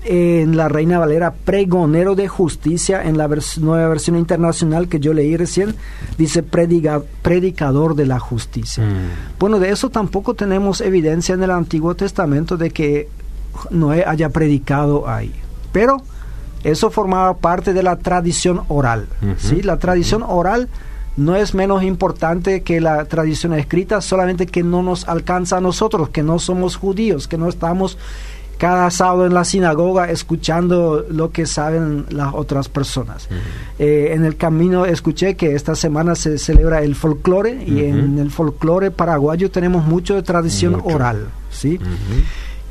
en 0.03 0.55
la 0.55 0.69
Reina 0.69 0.99
Valera 0.99 1.33
pregonero 1.33 2.15
de 2.15 2.27
justicia 2.27 3.03
en 3.03 3.17
la 3.17 3.27
nueva 3.59 3.89
versión 3.89 4.15
internacional 4.15 4.87
que 4.87 4.99
yo 4.99 5.13
leí 5.13 5.35
recién 5.35 5.75
dice 6.17 6.43
predicador 6.43 7.95
de 7.95 8.05
la 8.05 8.19
justicia. 8.19 8.85
Mm. 8.85 9.39
Bueno, 9.39 9.59
de 9.59 9.69
eso 9.69 9.89
tampoco 9.89 10.33
tenemos 10.33 10.81
evidencia 10.81 11.35
en 11.35 11.43
el 11.43 11.51
Antiguo 11.51 11.95
Testamento 11.95 12.57
de 12.57 12.69
que 12.69 13.09
Noé 13.69 14.03
haya 14.05 14.29
predicado 14.29 15.07
ahí. 15.07 15.33
Pero 15.71 16.01
eso 16.63 16.89
formaba 16.89 17.37
parte 17.37 17.73
de 17.73 17.83
la 17.83 17.97
tradición 17.97 18.61
oral. 18.67 19.07
¿sí? 19.37 19.61
La 19.61 19.77
tradición 19.77 20.23
oral 20.23 20.69
no 21.15 21.35
es 21.35 21.55
menos 21.55 21.83
importante 21.83 22.61
que 22.61 22.79
la 22.79 23.05
tradición 23.05 23.53
escrita, 23.53 24.01
solamente 24.01 24.45
que 24.45 24.63
no 24.63 24.83
nos 24.83 25.07
alcanza 25.07 25.57
a 25.57 25.61
nosotros, 25.61 26.09
que 26.09 26.23
no 26.23 26.39
somos 26.39 26.75
judíos, 26.75 27.27
que 27.27 27.37
no 27.37 27.49
estamos 27.49 27.97
cada 28.57 28.89
sábado 28.89 29.25
en 29.25 29.33
la 29.33 29.45
sinagoga 29.45 30.09
escuchando 30.09 31.05
lo 31.09 31.31
que 31.31 31.45
saben 31.45 32.05
las 32.09 32.33
otras 32.33 32.69
personas. 32.69 33.29
Eh, 33.77 34.09
en 34.13 34.25
el 34.25 34.35
camino 34.35 34.85
escuché 34.85 35.35
que 35.35 35.53
esta 35.53 35.75
semana 35.75 36.15
se 36.15 36.37
celebra 36.37 36.81
el 36.81 36.95
folclore 36.95 37.63
y 37.65 37.85
en 37.85 38.17
el 38.17 38.31
folclore 38.31 38.91
paraguayo 38.91 39.51
tenemos 39.51 39.85
mucho 39.85 40.15
de 40.15 40.23
tradición 40.23 40.81
oral, 40.83 41.27
¿sí? 41.51 41.79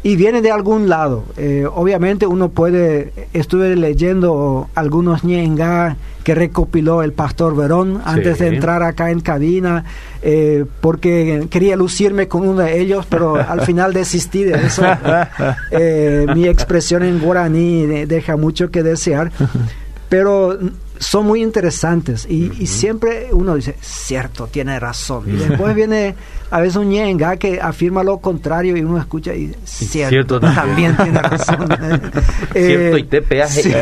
Y 0.07 0.14
viene 0.14 0.40
de 0.40 0.53
algún 0.53 0.88
lado. 0.88 1.25
Eh, 1.37 1.66
obviamente 1.69 2.29
uno 2.29 2.49
puede, 2.51 3.12
estuve 3.33 3.75
leyendo 3.75 4.71
algunos 4.77 5.25
ñenga 5.25 5.97
que 6.23 6.33
recopiló 6.33 7.03
el 7.03 7.12
pastor 7.12 7.57
Verón 7.57 8.01
antes 8.05 8.38
de 8.38 8.47
entrar 8.47 8.85
acá 8.85 9.11
en 9.11 9.19
cabina, 9.19 9.85
eh, 10.23 10.64
porque 10.81 11.49
quería 11.51 11.75
lucirme 11.75 12.29
con 12.29 12.47
uno 12.47 12.61
de 12.61 12.81
ellos, 12.81 13.05
pero 13.09 13.35
al 13.35 13.62
final 13.62 13.92
desistí 13.92 14.45
de 14.45 14.66
eso. 14.66 14.85
Eh, 15.73 16.27
mi 16.35 16.47
expresión 16.47 17.03
en 17.03 17.19
guaraní 17.19 17.87
deja 18.07 18.37
mucho 18.37 18.71
que 18.71 18.83
desear, 18.83 19.33
pero 20.09 20.57
son 20.98 21.26
muy 21.26 21.42
interesantes 21.42 22.26
y, 22.28 22.66
siempre 22.66 23.28
uno 23.32 23.54
dice, 23.54 23.76
cierto, 23.80 24.48
tiene 24.48 24.78
razón. 24.80 25.24
Y 25.26 25.32
después 25.48 25.74
viene 25.74 26.14
a 26.50 26.61
veces 26.61 26.76
un 26.76 26.88
ñenga 26.88 27.37
que 27.37 27.61
afirma 27.61 28.02
lo 28.02 28.18
contrario 28.18 28.76
y 28.76 28.82
uno 28.82 28.98
escucha 28.98 29.35
y 29.35 29.54
cierto, 29.64 30.38
también. 30.40 30.96
tiene 30.96 31.20
razón. 31.20 31.68
cierto, 32.52 32.98
y 32.98 33.04
te 33.04 33.22
peaje. 33.22 33.62
Sí, 33.62 33.72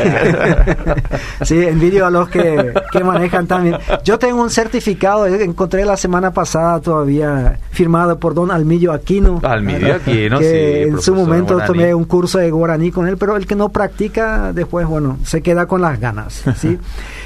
sí 1.43 1.63
envidio 1.63 2.05
a 2.05 2.09
los 2.09 2.29
que, 2.29 2.73
que, 2.91 3.03
manejan 3.03 3.47
también. 3.47 3.77
Yo 4.03 4.17
tengo 4.17 4.41
un 4.41 4.49
certificado, 4.49 5.27
eh, 5.27 5.43
encontré 5.43 5.85
la 5.85 5.97
semana 5.97 6.31
pasada 6.31 6.79
todavía 6.79 7.59
firmado 7.71 8.17
por 8.19 8.33
don 8.33 8.51
Almillo 8.51 8.91
Aquino. 8.91 9.41
Almillo 9.43 9.95
Aquino, 9.95 10.39
que 10.39 10.83
En 10.83 11.01
su 11.01 11.13
momento 11.13 11.59
tomé 11.65 11.93
un 11.93 12.05
curso 12.05 12.39
de 12.39 12.49
guaraní 12.51 12.91
con 12.91 13.07
él, 13.07 13.17
pero 13.17 13.35
el 13.35 13.45
que 13.45 13.55
no 13.55 13.69
practica 13.69 14.53
después, 14.53 14.87
bueno, 14.87 15.17
se 15.23 15.41
queda 15.41 15.65
con 15.65 15.81
las 15.81 15.99
ganas. 15.99 16.43
¿sí? 16.57 16.77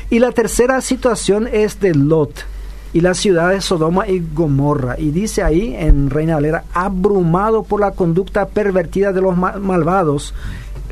Y 0.10 0.20
la 0.20 0.32
tercera 0.32 0.82
situación 0.82 1.48
es 1.52 1.80
de 1.80 1.94
Lot 1.94 2.46
y 2.94 3.02
la 3.02 3.14
ciudad 3.14 3.50
de 3.50 3.62
Sodoma 3.62 4.08
y 4.08 4.24
Gomorra. 4.34 5.00
Y 5.00 5.12
dice 5.12 5.44
ahí 5.44 5.76
en 5.78 6.10
Reina 6.10 6.36
Valera, 6.36 6.64
abrumado 6.74 7.64
por 7.64 7.80
la 7.80 7.92
conducta 7.92 8.48
pervertida 8.48 9.14
de 9.14 9.22
los 9.22 9.38
malvados, 9.38 10.34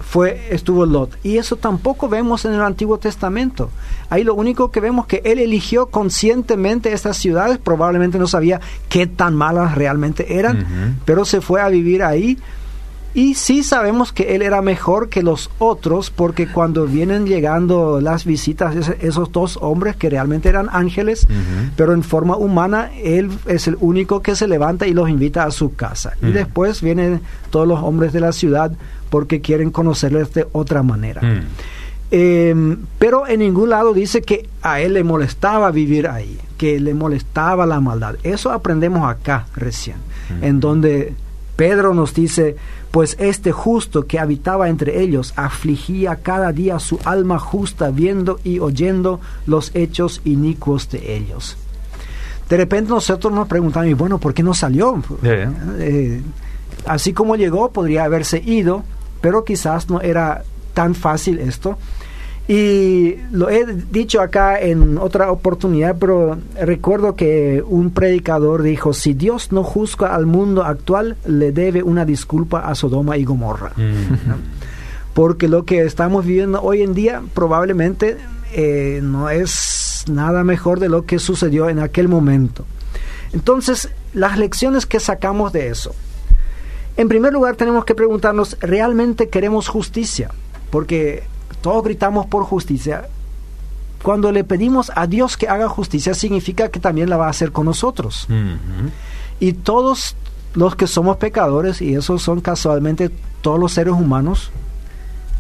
fue, 0.08 0.48
estuvo 0.52 0.86
Lot. 0.86 1.18
Y 1.24 1.38
eso 1.38 1.56
tampoco 1.56 2.08
vemos 2.08 2.46
en 2.46 2.54
el 2.54 2.62
Antiguo 2.62 2.98
Testamento. 2.98 3.70
Ahí 4.10 4.24
lo 4.24 4.36
único 4.36 4.72
que 4.72 4.80
vemos 4.80 5.08
que 5.08 5.22
él 5.26 5.40
eligió 5.40 5.88
conscientemente 5.88 6.94
estas 6.94 7.18
ciudades, 7.18 7.58
probablemente 7.58 8.20
no 8.20 8.28
sabía 8.28 8.62
qué 8.88 9.08
tan 9.08 9.36
malas 9.36 9.76
realmente 9.76 10.38
eran, 10.38 11.00
pero 11.06 11.26
se 11.26 11.42
fue 11.42 11.62
a 11.62 11.70
vivir 11.70 12.04
ahí 12.04 12.38
Y 13.18 13.34
sí 13.34 13.64
sabemos 13.64 14.14
que 14.14 14.36
él 14.36 14.44
era 14.44 14.62
mejor 14.62 15.10
que 15.10 15.24
los 15.24 15.50
otros 15.58 16.12
porque 16.12 16.48
cuando 16.48 16.86
vienen 16.86 17.26
llegando 17.26 18.00
las 18.00 18.26
visitas, 18.26 18.92
esos 19.02 19.32
dos 19.32 19.58
hombres 19.60 19.96
que 19.96 20.08
realmente 20.08 20.50
eran 20.50 20.70
ángeles, 20.72 21.28
pero 21.76 21.94
en 21.94 22.04
forma 22.04 22.38
humana, 22.38 22.92
él 22.96 23.32
es 23.48 23.68
el 23.68 23.76
único 23.80 24.22
que 24.22 24.36
se 24.36 24.48
levanta 24.48 24.86
y 24.86 24.94
los 24.94 25.10
invita 25.10 25.46
a 25.46 25.50
su 25.50 25.74
casa. 25.74 26.14
Y 26.22 26.28
después 26.28 26.84
vienen 26.84 27.22
todos 27.50 27.68
los 27.68 27.80
hombres 27.82 28.14
de 28.14 28.20
la 28.20 28.32
ciudad 28.32 28.72
porque 29.10 29.42
quieren 29.42 29.72
conocerles 29.72 30.32
de 30.36 30.46
otra 30.52 30.84
manera. 30.84 31.22
Em, 32.12 32.78
pero 33.00 33.28
en 33.28 33.40
ningún 33.40 33.72
lado 33.72 33.96
dice 33.96 34.22
que 34.22 34.48
a 34.62 34.80
él 34.80 34.94
le 34.94 35.04
molestaba 35.04 35.72
vivir 35.72 36.08
ahí, 36.08 36.38
que 36.56 36.80
le 36.80 36.94
molestaba 36.94 37.66
la 37.66 37.80
maldad. 37.80 38.18
Eso 38.22 38.52
aprendemos 38.52 39.10
acá 39.10 39.48
recién, 39.56 39.98
en 40.40 40.60
donde 40.60 41.16
Pedro 41.58 41.96
nos 41.96 42.14
dice, 42.14 42.56
pues 42.98 43.16
este 43.20 43.52
justo 43.52 44.08
que 44.08 44.18
habitaba 44.18 44.70
entre 44.70 45.04
ellos 45.04 45.32
afligía 45.36 46.16
cada 46.16 46.52
día 46.52 46.80
su 46.80 46.98
alma 47.06 47.38
justa 47.38 47.92
viendo 47.92 48.40
y 48.44 48.58
oyendo 48.58 49.20
los 49.46 49.70
hechos 49.76 50.20
inicuos 50.26 50.90
de 50.90 51.16
ellos. 51.16 51.58
De 52.50 52.58
repente 52.58 52.90
nosotros 52.90 53.32
nos 53.32 53.48
preguntamos, 53.48 53.96
bueno, 53.96 54.18
¿por 54.18 54.34
qué 54.34 54.42
no 54.42 54.56
salió? 54.56 55.04
Eh, 55.22 56.24
así 56.88 57.14
como 57.14 57.36
llegó, 57.36 57.72
podría 57.72 58.04
haberse 58.04 58.42
ido, 58.44 58.84
pero 59.22 59.44
quizás 59.44 59.92
no 59.92 60.02
era 60.02 60.44
tan 60.74 60.96
fácil 60.96 61.38
esto. 61.38 61.78
Y 62.48 63.16
lo 63.32 63.50
he 63.50 63.66
dicho 63.66 64.22
acá 64.22 64.60
en 64.62 64.98
otra 64.98 65.32
oportunidad, 65.32 65.98
pero 66.00 66.38
recuerdo 66.60 67.16
que 67.16 67.62
un 67.68 67.92
predicador 67.92 68.62
dijo, 68.62 68.94
si 68.94 69.14
Dios 69.14 69.52
no 69.52 69.64
juzga 69.64 70.16
al 70.16 70.26
mundo 70.26 70.64
actual, 70.64 71.18
le 71.26 71.52
debe 71.52 71.84
una 71.84 72.06
disculpa 72.06 72.62
a 72.62 72.74
Sodoma 72.74 73.18
y 73.18 73.26
Gomorra. 73.26 73.74
Mm. 73.76 75.14
Porque 75.14 75.50
lo 75.50 75.66
que 75.66 75.82
estamos 75.82 76.26
viviendo 76.26 76.62
hoy 76.62 76.84
en 76.84 76.94
día 76.94 77.22
probablemente 77.34 78.18
eh, 78.54 79.02
no 79.04 79.30
es 79.30 80.06
nada 80.10 80.46
mejor 80.46 80.80
de 80.80 80.88
lo 80.88 81.06
que 81.06 81.20
sucedió 81.20 81.68
en 81.68 81.80
aquel 81.80 82.08
momento. 82.08 82.66
Entonces, 83.34 83.90
las 84.14 84.38
lecciones 84.38 84.86
que 84.86 85.02
sacamos 85.02 85.52
de 85.52 85.68
eso. 85.68 85.94
En 86.96 87.10
primer 87.10 87.34
lugar, 87.34 87.56
tenemos 87.58 87.84
que 87.84 87.94
preguntarnos, 87.94 88.58
¿realmente 88.62 89.28
queremos 89.28 89.68
justicia? 89.68 90.32
Porque 90.72 91.24
todos 91.62 91.84
gritamos 91.84 92.26
por 92.26 92.44
justicia. 92.44 93.08
Cuando 94.04 94.32
le 94.32 94.44
pedimos 94.44 94.92
a 94.96 95.08
Dios 95.08 95.38
que 95.38 95.48
haga 95.48 95.68
justicia, 95.70 96.14
significa 96.14 96.70
que 96.70 96.80
también 96.80 97.10
la 97.10 97.18
va 97.18 97.28
a 97.28 97.32
hacer 97.32 97.52
con 97.52 97.66
nosotros. 97.66 98.28
Y 99.40 99.54
todos 99.54 100.16
los 100.54 100.76
que 100.76 100.88
somos 100.88 101.18
pecadores, 101.18 101.82
y 101.82 101.96
esos 101.96 102.22
son 102.22 102.42
casualmente 102.42 103.12
todos 103.42 103.60
los 103.60 103.74
seres 103.74 103.94
humanos, 103.94 104.52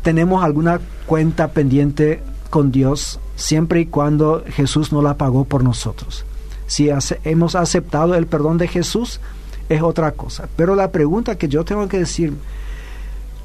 tenemos 0.02 0.44
alguna 0.44 0.80
cuenta 1.06 1.50
pendiente 1.50 2.22
con 2.50 2.72
Dios 2.72 3.20
siempre 3.36 3.82
y 3.82 3.86
cuando 3.86 4.44
Jesús 4.48 4.92
no 4.92 5.02
la 5.02 5.18
pagó 5.18 5.46
por 5.46 5.64
nosotros. 5.64 6.26
Si 6.66 6.90
hemos 7.24 7.56
aceptado 7.56 8.16
el 8.16 8.28
perdón 8.28 8.58
de 8.58 8.68
Jesús, 8.68 9.22
es 9.70 9.82
otra 9.82 10.12
cosa. 10.12 10.50
Pero 10.56 10.76
la 10.76 10.92
pregunta 10.92 11.38
que 11.38 11.48
yo 11.48 11.64
tengo 11.64 11.88
que 11.88 12.00
decir, 12.00 12.34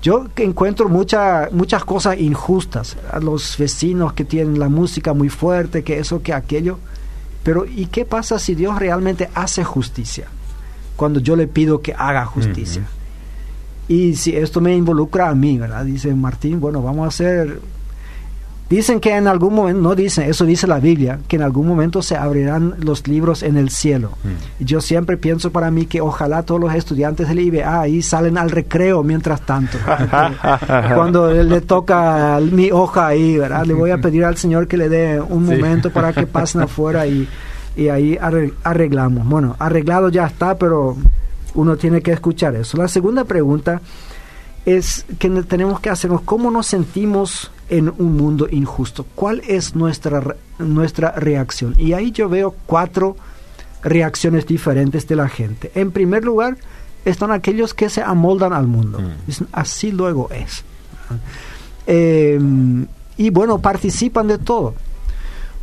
yo 0.03 0.27
encuentro 0.37 0.89
muchas 0.89 1.85
cosas 1.85 2.19
injustas. 2.19 2.97
A 3.11 3.21
los 3.21 3.57
vecinos 3.57 4.13
que 4.13 4.25
tienen 4.25 4.59
la 4.59 4.69
música 4.69 5.15
muy 5.15 5.29
fuerte, 5.29 5.85
que 5.85 6.01
eso, 6.01 6.23
que 6.23 6.35
aquello. 6.35 6.79
Pero 7.45 7.65
¿y 7.65 7.87
qué 7.87 8.05
pasa 8.05 8.39
si 8.39 8.55
Dios 8.55 8.79
realmente 8.79 9.31
hace 9.35 9.65
justicia? 9.65 10.27
Cuando 10.97 11.21
yo 11.21 11.37
le 11.37 11.47
pido 11.47 11.81
que 11.81 11.95
haga 11.97 12.27
justicia. 12.27 12.83
Y 13.89 14.17
si 14.17 14.37
esto 14.37 14.61
me 14.61 14.77
involucra 14.77 15.29
a 15.29 15.35
mí, 15.35 15.59
¿verdad? 15.59 15.85
Dice 15.85 16.15
Martín, 16.15 16.61
bueno, 16.61 16.83
vamos 16.83 17.05
a 17.05 17.09
hacer 17.09 17.61
Dicen 18.69 19.01
que 19.01 19.15
en 19.15 19.29
algún 19.29 19.55
momento, 19.55 19.83
no 19.83 19.95
dicen, 19.95 20.31
eso 20.31 20.47
dice 20.47 20.67
la 20.67 20.81
Biblia, 20.81 21.19
que 21.29 21.37
en 21.37 21.43
algún 21.43 21.67
momento 21.67 22.01
se 22.01 22.17
abrirán 22.17 22.75
los 22.79 23.07
libros 23.07 23.43
en 23.43 23.59
el 23.59 23.69
cielo. 23.69 24.13
Mm. 24.25 24.65
Yo 24.65 24.81
siempre 24.81 25.19
pienso 25.19 25.53
para 25.53 25.71
mí 25.71 25.85
que 25.85 26.01
ojalá 26.01 26.43
todos 26.43 26.61
los 26.61 26.75
estudiantes 26.75 27.29
del 27.29 27.41
IBA 27.41 27.81
ahí 27.81 28.01
salen 28.01 28.39
al 28.39 28.51
recreo 28.51 29.03
mientras 29.03 29.43
tanto. 29.43 29.77
Cuando 30.95 31.31
le 31.31 31.61
toca 31.61 32.41
mi 32.41 32.71
hoja 32.71 33.09
ahí, 33.09 33.37
¿verdad? 33.37 33.67
Le 33.67 33.75
voy 33.75 33.91
a 33.91 33.99
pedir 33.99 34.25
al 34.25 34.39
Señor 34.39 34.67
que 34.67 34.79
le 34.79 34.89
dé 34.89 35.21
un 35.21 35.45
momento 35.45 35.91
para 35.91 36.15
que 36.15 36.27
pasen 36.27 36.63
afuera 36.63 37.07
y, 37.07 37.29
y 37.77 37.89
ahí 37.89 38.19
arreglamos. 38.63 39.27
Bueno, 39.27 39.55
arreglado 39.59 40.09
ya 40.09 40.27
está, 40.27 40.57
pero 40.57 40.97
uno 41.55 41.77
tiene 41.77 42.01
que 42.01 42.13
escuchar 42.13 42.55
eso. 42.57 42.77
La 42.79 42.89
segunda 42.89 43.25
pregunta 43.25 43.81
es 44.65 45.05
que 45.19 45.29
tenemos 45.43 45.81
que 45.81 45.91
hacernos 45.91 46.23
cómo 46.23 46.51
nos 46.51 46.67
sentimos 46.67 47.51
en 47.69 47.89
un 47.89 48.17
mundo 48.17 48.49
injusto. 48.51 49.07
¿Cuál 49.15 49.43
es 49.47 49.75
nuestra, 49.75 50.37
nuestra 50.59 51.13
reacción? 51.13 51.75
Y 51.79 51.95
ahí 51.95 52.13
yo 52.13 52.29
veo 52.29 52.55
cuatro 52.67 53.17
reacciones 53.83 54.47
diferentes 54.47 55.09
de 55.09 55.17
la 55.17 55.29
gente. 55.29 55.73
En 55.75 55.91
primer 55.91 56.25
lugar, 56.25 56.57
están 57.05 57.33
aquellos 57.33 57.75
que 57.75 57.89
se 57.89 58.03
amoldan 58.03 58.53
al 58.53 58.67
mundo. 58.67 59.01
Mm. 59.01 59.27
Dicen, 59.27 59.49
así 59.53 59.91
luego 59.91 60.31
es. 60.31 60.65
Em, 61.87 62.87
y 63.17 63.31
bueno, 63.31 63.61
participan 63.61 64.29
de 64.29 64.39
todo. 64.39 64.75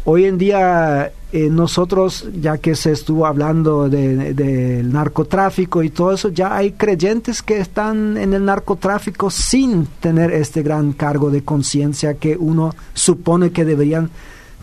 Hoy 0.04 0.26
en 0.26 0.38
día 0.38 1.12
eh, 1.32 1.48
nosotros, 1.50 2.28
ya 2.42 2.58
que 2.58 2.76
se 2.76 2.92
estuvo 2.92 3.28
hablando 3.28 3.88
del 3.88 4.36
de, 4.36 4.82
narcotráfico 4.84 5.84
y 5.84 5.92
todo 5.92 6.12
eso, 6.12 6.30
ya 6.30 6.56
hay 6.56 6.72
creyentes 6.72 7.44
que 7.44 7.60
están 7.60 8.18
en 8.18 8.34
el 8.34 8.46
narcotráfico 8.46 9.30
sin 9.30 9.86
tener 9.86 10.32
este 10.32 10.64
gran 10.64 10.92
cargo 10.92 11.30
de 11.30 11.44
conciencia 11.44 12.16
que 12.16 12.36
uno 12.36 12.74
supone 12.96 13.52
que 13.52 13.64
deberían 13.64 14.10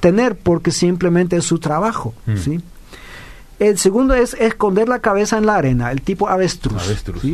tener 0.00 0.36
porque 0.36 0.72
simplemente 0.72 1.36
es 1.36 1.44
su 1.44 1.60
trabajo. 1.60 2.14
Mm. 2.26 2.36
¿sí? 2.36 2.60
El 3.60 3.78
segundo 3.78 4.14
es 4.14 4.34
esconder 4.34 4.88
la 4.88 4.98
cabeza 4.98 5.38
en 5.38 5.46
la 5.46 5.54
arena, 5.54 5.92
el 5.92 6.02
tipo 6.02 6.28
avestruz. 6.28 6.82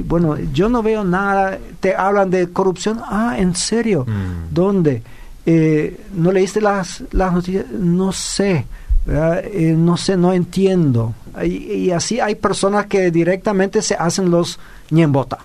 Bueno, 0.04 0.36
yo 0.52 0.68
no 0.68 0.82
veo 0.82 1.04
nada, 1.04 1.58
te 1.80 1.96
hablan 1.96 2.30
de 2.30 2.50
corrupción, 2.50 3.00
ah, 3.02 3.36
¿en 3.38 3.56
serio? 3.56 4.04
Mm. 4.06 4.54
¿Dónde? 4.54 5.02
Eh, 5.46 5.98
¿no 6.14 6.30
leíste 6.30 6.60
las, 6.60 7.02
las 7.10 7.32
noticias? 7.32 7.66
No 7.70 8.12
sé, 8.12 8.66
eh, 9.06 9.74
no 9.76 9.96
sé, 9.96 10.16
no 10.16 10.32
entiendo. 10.32 11.14
Y, 11.44 11.90
así 11.90 12.20
hay 12.20 12.34
personas 12.34 12.86
que 12.86 13.10
directamente 13.10 13.82
se 13.82 13.94
hacen 13.94 14.30
los 14.30 14.58
ñembota. 14.90 15.38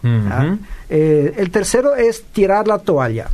Eh, 0.89 1.33
el 1.37 1.49
tercero 1.49 1.95
es 1.95 2.23
tirar 2.25 2.67
la 2.67 2.79
toalla, 2.79 3.29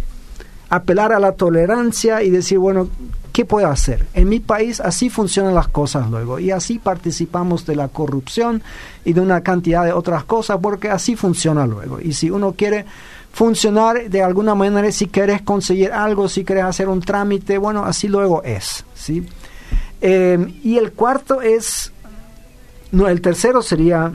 apelar 0.70 1.14
a 1.14 1.20
la 1.20 1.34
tolerancia 1.34 2.22
y 2.22 2.30
decir, 2.30 2.60
bueno, 2.60 2.88
¿qué 3.32 3.46
puedo 3.46 3.68
hacer? 3.68 4.06
En 4.14 4.30
mi 4.30 4.40
país 4.40 4.80
así 4.80 5.10
funcionan 5.10 5.56
las 5.56 5.68
cosas 5.68 6.10
luego 6.10 6.40
y 6.40 6.52
así 6.52 6.78
participamos 6.78 7.66
de 7.66 7.76
la 7.76 7.88
corrupción 7.88 8.62
y 9.04 9.14
de 9.14 9.22
una 9.22 9.42
cantidad 9.42 9.84
de 9.84 9.92
otras 9.92 10.24
cosas 10.24 10.60
porque 10.62 10.90
así 10.90 11.16
funciona 11.16 11.66
luego. 11.66 12.00
Y 12.00 12.14
si 12.14 12.30
uno 12.30 12.54
quiere 12.54 12.86
funcionar 13.34 14.10
de 14.10 14.22
alguna 14.22 14.54
manera, 14.54 14.92
si 14.92 15.08
quieres 15.08 15.42
conseguir 15.42 15.92
algo, 15.92 16.30
si 16.30 16.46
quieres 16.46 16.66
hacer 16.66 16.88
un 16.88 17.02
trámite, 17.02 17.58
bueno, 17.58 17.84
así 17.84 18.08
luego 18.08 18.44
es, 18.44 18.86
¿sí? 18.94 19.28
Eh, 20.06 20.54
y 20.64 20.78
el 20.78 20.92
cuarto 20.92 21.42
es, 21.42 21.94
no, 22.92 23.08
el 23.08 23.22
tercero 23.22 23.62
sería, 23.62 24.12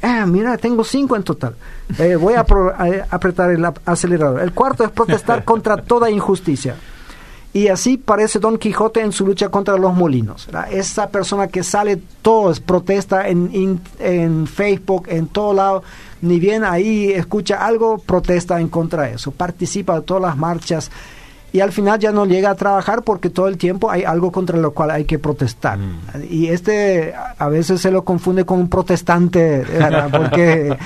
ah, 0.00 0.24
mira, 0.24 0.56
tengo 0.56 0.82
cinco 0.82 1.14
en 1.14 1.22
total, 1.22 1.56
eh, 1.98 2.16
voy 2.16 2.32
a, 2.34 2.40
apretar 3.10 3.50
el 3.50 3.62
acelerador. 3.84 4.40
El 4.40 4.54
cuarto 4.54 4.82
es 4.82 4.90
protestar 4.90 5.44
contra 5.44 5.76
toda 5.76 6.10
injusticia. 6.10 6.76
Y 7.52 7.68
así 7.68 7.98
parece 7.98 8.38
Don 8.38 8.56
Quijote 8.56 9.00
en 9.00 9.12
su 9.12 9.26
lucha 9.26 9.50
contra 9.50 9.76
los 9.76 9.94
molinos. 9.94 10.48
Esa 10.72 11.10
persona 11.10 11.48
que 11.48 11.62
sale 11.62 12.00
todos, 12.22 12.58
protesta 12.58 13.28
en, 13.28 13.80
en 14.00 14.46
Facebook, 14.46 15.06
en 15.08 15.28
todo 15.28 15.52
lado, 15.52 15.82
ni 16.22 16.40
bien 16.40 16.64
ahí 16.64 17.12
escucha 17.12 17.64
algo, 17.64 17.98
protesta 17.98 18.58
en 18.58 18.68
contra 18.68 19.02
de 19.02 19.14
eso, 19.16 19.30
participa 19.30 19.96
de 19.96 20.00
todas 20.00 20.22
las 20.22 20.36
marchas 20.36 20.90
y 21.54 21.60
al 21.60 21.70
final 21.70 22.00
ya 22.00 22.10
no 22.10 22.26
llega 22.26 22.50
a 22.50 22.56
trabajar 22.56 23.04
porque 23.04 23.30
todo 23.30 23.46
el 23.46 23.58
tiempo 23.58 23.88
hay 23.88 24.02
algo 24.02 24.32
contra 24.32 24.58
lo 24.58 24.72
cual 24.72 24.90
hay 24.90 25.04
que 25.04 25.20
protestar. 25.20 25.78
Mm. 25.78 25.98
Y 26.28 26.48
este 26.48 27.14
a 27.38 27.48
veces 27.48 27.80
se 27.80 27.92
lo 27.92 28.02
confunde 28.02 28.44
con 28.44 28.58
un 28.58 28.68
protestante, 28.68 29.64
porque 30.10 30.76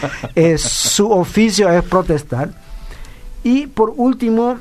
su 0.59 1.11
oficio 1.11 1.71
es 1.71 1.83
protestar. 1.85 2.51
Y 3.43 3.67
por 3.69 3.95
último, 3.97 4.59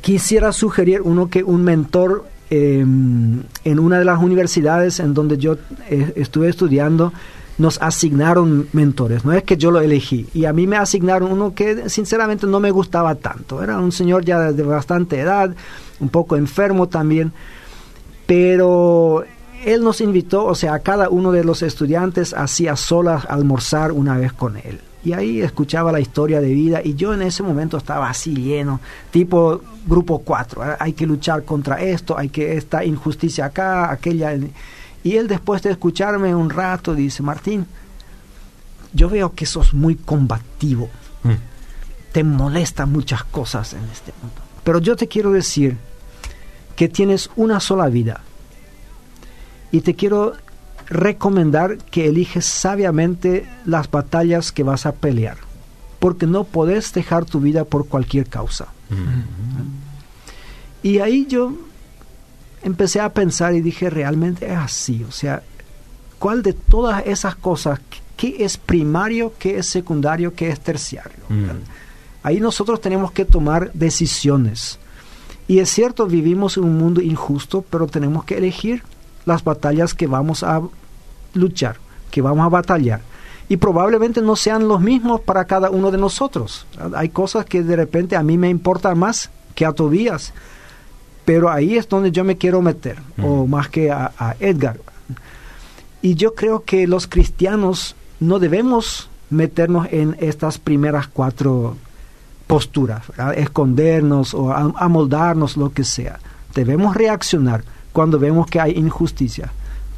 quisiera 0.00 0.52
sugerir 0.52 1.02
uno 1.02 1.28
que 1.28 1.44
un 1.44 1.64
mentor 1.64 2.24
em, 2.48 3.42
en 3.64 3.78
una 3.78 3.98
de 3.98 4.06
las 4.06 4.22
universidades 4.22 5.00
en 5.00 5.12
donde 5.12 5.36
yo 5.36 5.56
eh, 5.90 6.14
estuve 6.16 6.48
estudiando, 6.48 7.12
nos 7.58 7.82
asignaron 7.82 8.68
mentores, 8.72 9.24
no 9.24 9.32
es 9.32 9.42
que 9.42 9.56
yo 9.56 9.70
lo 9.70 9.80
elegí. 9.80 10.26
Y 10.32 10.44
a 10.44 10.52
mí 10.52 10.66
me 10.66 10.76
asignaron 10.76 11.32
uno 11.32 11.54
que 11.54 11.88
sinceramente 11.88 12.46
no 12.46 12.60
me 12.60 12.70
gustaba 12.70 13.16
tanto. 13.16 13.62
Era 13.62 13.78
un 13.78 13.92
señor 13.92 14.24
ya 14.24 14.52
de 14.52 14.62
bastante 14.62 15.18
edad, 15.18 15.54
un 15.98 16.08
poco 16.08 16.36
enfermo 16.36 16.88
también, 16.88 17.32
pero 18.26 19.24
él 19.64 19.82
nos 19.82 20.00
invitó, 20.00 20.44
o 20.44 20.54
sea, 20.54 20.74
a 20.74 20.78
cada 20.80 21.08
uno 21.08 21.32
de 21.32 21.44
los 21.44 21.62
estudiantes 21.62 22.32
hacía 22.32 22.76
solas 22.76 23.24
almorzar 23.28 23.92
una 23.92 24.16
vez 24.16 24.32
con 24.32 24.56
él. 24.56 24.80
Y 25.04 25.12
ahí 25.12 25.40
escuchaba 25.40 25.92
la 25.92 26.00
historia 26.00 26.40
de 26.40 26.52
vida 26.52 26.80
y 26.84 26.94
yo 26.94 27.14
en 27.14 27.22
ese 27.22 27.42
momento 27.42 27.76
estaba 27.76 28.08
así 28.08 28.34
lleno, 28.34 28.80
tipo 29.10 29.60
grupo 29.86 30.18
4, 30.20 30.64
¿eh? 30.64 30.76
hay 30.78 30.92
que 30.92 31.06
luchar 31.06 31.44
contra 31.44 31.80
esto, 31.80 32.18
hay 32.18 32.28
que 32.28 32.56
esta 32.56 32.84
injusticia 32.84 33.46
acá, 33.46 33.90
aquella. 33.90 34.36
Y 35.02 35.16
él 35.16 35.28
después 35.28 35.62
de 35.62 35.70
escucharme 35.70 36.34
un 36.34 36.50
rato 36.50 36.94
dice, 36.94 37.22
Martín, 37.22 37.66
yo 38.92 39.08
veo 39.08 39.34
que 39.34 39.46
sos 39.46 39.74
muy 39.74 39.96
combativo, 39.96 40.88
mm. 41.22 42.12
te 42.12 42.24
molestan 42.24 42.90
muchas 42.90 43.24
cosas 43.24 43.74
en 43.74 43.84
este 43.92 44.12
mundo. 44.20 44.42
Pero 44.64 44.80
yo 44.80 44.96
te 44.96 45.08
quiero 45.08 45.32
decir 45.32 45.76
que 46.76 46.88
tienes 46.88 47.30
una 47.36 47.60
sola 47.60 47.88
vida 47.88 48.22
y 49.70 49.80
te 49.80 49.94
quiero 49.94 50.34
recomendar 50.86 51.78
que 51.78 52.06
eliges 52.06 52.46
sabiamente 52.46 53.46
las 53.66 53.90
batallas 53.90 54.52
que 54.52 54.62
vas 54.62 54.86
a 54.86 54.92
pelear, 54.92 55.36
porque 55.98 56.26
no 56.26 56.44
podés 56.44 56.92
dejar 56.92 57.24
tu 57.24 57.40
vida 57.40 57.64
por 57.64 57.88
cualquier 57.88 58.26
causa. 58.28 58.68
Y 60.82 61.00
ahí 61.00 61.26
yo 61.26 61.52
empecé 62.62 63.00
a 63.00 63.12
pensar 63.12 63.54
y 63.54 63.60
dije, 63.60 63.90
realmente 63.90 64.46
es 64.46 64.58
así, 64.58 65.04
o 65.08 65.12
sea, 65.12 65.42
¿cuál 66.18 66.42
de 66.42 66.52
todas 66.52 67.06
esas 67.06 67.36
cosas, 67.36 67.80
qué 68.16 68.36
es 68.40 68.56
primario, 68.56 69.32
qué 69.38 69.58
es 69.58 69.66
secundario, 69.66 70.34
qué 70.34 70.50
es 70.50 70.60
terciario? 70.60 71.18
Ahí 72.22 72.40
nosotros 72.40 72.80
tenemos 72.80 73.12
que 73.12 73.24
tomar 73.24 73.72
decisiones. 73.72 74.78
Y 75.46 75.60
es 75.60 75.70
cierto, 75.70 76.06
vivimos 76.06 76.56
en 76.56 76.64
un 76.64 76.76
mundo 76.76 77.00
injusto, 77.00 77.64
pero 77.68 77.86
tenemos 77.86 78.24
que 78.24 78.36
elegir 78.36 78.82
las 79.24 79.42
batallas 79.44 79.94
que 79.94 80.06
vamos 80.06 80.42
a 80.42 80.60
luchar, 81.34 81.76
que 82.10 82.20
vamos 82.20 82.44
a 82.44 82.50
batallar. 82.50 83.00
Y 83.48 83.56
probablemente 83.56 84.20
no 84.20 84.36
sean 84.36 84.68
los 84.68 84.80
mismos 84.80 85.22
para 85.22 85.46
cada 85.46 85.70
uno 85.70 85.90
de 85.90 85.96
nosotros. 85.96 86.66
Hay 86.94 87.08
cosas 87.08 87.46
que 87.46 87.62
de 87.62 87.76
repente 87.76 88.14
a 88.14 88.22
mí 88.22 88.36
me 88.36 88.50
importan 88.50 88.98
más 88.98 89.30
que 89.54 89.64
a 89.64 89.72
Tobías, 89.72 90.34
pero 91.28 91.50
ahí 91.50 91.76
es 91.76 91.86
donde 91.86 92.10
yo 92.10 92.24
me 92.24 92.38
quiero 92.38 92.62
meter, 92.62 92.96
o 93.22 93.46
más 93.46 93.68
que 93.68 93.90
a, 93.90 94.34
Edgar. 94.40 94.80
Y 96.00 96.14
yo 96.14 96.34
creo 96.34 96.64
que 96.64 96.86
los 96.86 97.06
cristianos 97.06 97.96
no 98.18 98.38
debemos 98.38 99.10
meternos 99.28 99.88
en 99.90 100.16
estas 100.20 100.56
primeras 100.56 101.06
cuatro 101.06 101.76
posturas, 102.46 103.02
escondernos 103.36 104.32
o 104.32 104.54
amoldarnos, 104.54 105.58
lo 105.58 105.70
que 105.70 105.84
sea. 105.84 106.18
Debemos 106.54 106.96
reaccionar 106.96 107.62
cuando 107.92 108.18
vemos 108.18 108.46
que 108.46 108.60
hay 108.60 108.72
injusticia. 108.72 109.52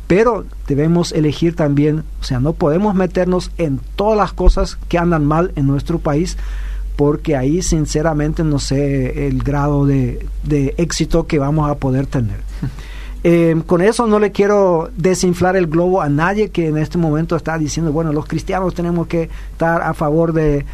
Pero 0.09 0.45
debemos 0.67 1.13
elegir 1.13 1.55
también, 1.55 2.03
o 2.21 2.25
sea, 2.25 2.41
no 2.41 2.55
podemos 2.55 2.97
meternos 2.97 3.53
en 3.57 3.81
todas 3.95 4.19
las 4.19 4.33
cosas 4.33 4.79
que 4.89 4.99
andan 4.99 5.27
mal 5.27 5.53
en 5.55 5.69
nuestro 5.69 6.01
país, 6.01 6.37
porque 7.01 7.35
ahí 7.35 7.63
sinceramente 7.63 8.45
no 8.45 8.59
sé 8.59 9.27
el 9.27 9.43
grado 9.43 9.87
de, 9.87 10.29
éxito 10.77 11.27
que 11.27 11.39
vamos 11.39 11.71
a 11.71 11.77
poder 11.77 12.05
tener. 12.05 12.37
Eh, 13.23 13.55
con 13.67 13.83
eso 13.83 14.07
no 14.07 14.19
le 14.19 14.33
quiero 14.33 14.89
desinflar 14.97 15.55
el 15.55 15.67
globo 15.67 16.01
a 16.01 16.09
nadie 16.09 16.49
que 16.49 16.69
en 16.69 16.79
este 16.79 16.97
momento 16.97 17.37
está 17.37 17.59
diciendo, 17.59 17.93
bueno, 17.93 18.15
los 18.15 18.25
cristianos 18.25 18.73
tenemos 18.73 19.09
que 19.09 19.29
estar 19.53 19.83
a 19.83 19.93
favor 19.93 20.33
de, 20.33 20.65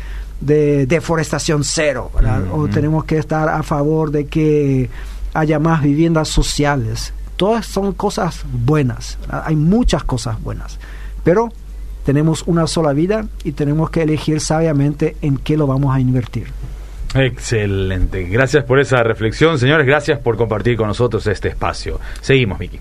deforestación 0.41 1.65
cero, 1.65 2.13
o 2.53 2.69
tenemos 2.69 3.05
que 3.05 3.19
estar 3.19 3.49
a 3.49 3.65
favor 3.65 4.13
de 4.13 4.27
que 4.27 4.89
haya 5.35 5.59
más 5.59 5.83
viviendas 5.83 6.29
sociales. 6.29 7.13
Todas 7.35 7.67
son 7.67 7.93
cosas 7.95 8.45
buenas, 8.53 9.19
hay 9.29 9.57
muchas 9.57 10.05
cosas 10.05 10.41
buenas, 10.41 10.79
pero 11.25 11.49
tenemos 12.07 12.45
una 12.47 12.69
sola 12.69 12.93
vida 12.93 13.27
y 13.43 13.51
tenemos 13.51 13.91
que 13.91 14.03
elegir 14.03 14.41
sabiamente 14.41 15.17
en 15.23 15.39
qué 15.39 15.57
lo 15.57 15.67
vamos 15.67 15.93
a 15.93 15.99
invertir. 15.99 16.47
Excelente. 17.17 18.29
Gracias 18.29 18.63
por 18.63 18.79
esa 18.79 19.03
reflexión, 19.03 19.59
señores. 19.59 19.85
Gracias 19.89 20.21
por 20.21 20.37
compartir 20.37 20.77
con 20.77 20.87
nosotros 20.87 21.27
este 21.27 21.49
espacio. 21.49 21.99
Seguimos, 22.21 22.61
Miki. 22.61 22.79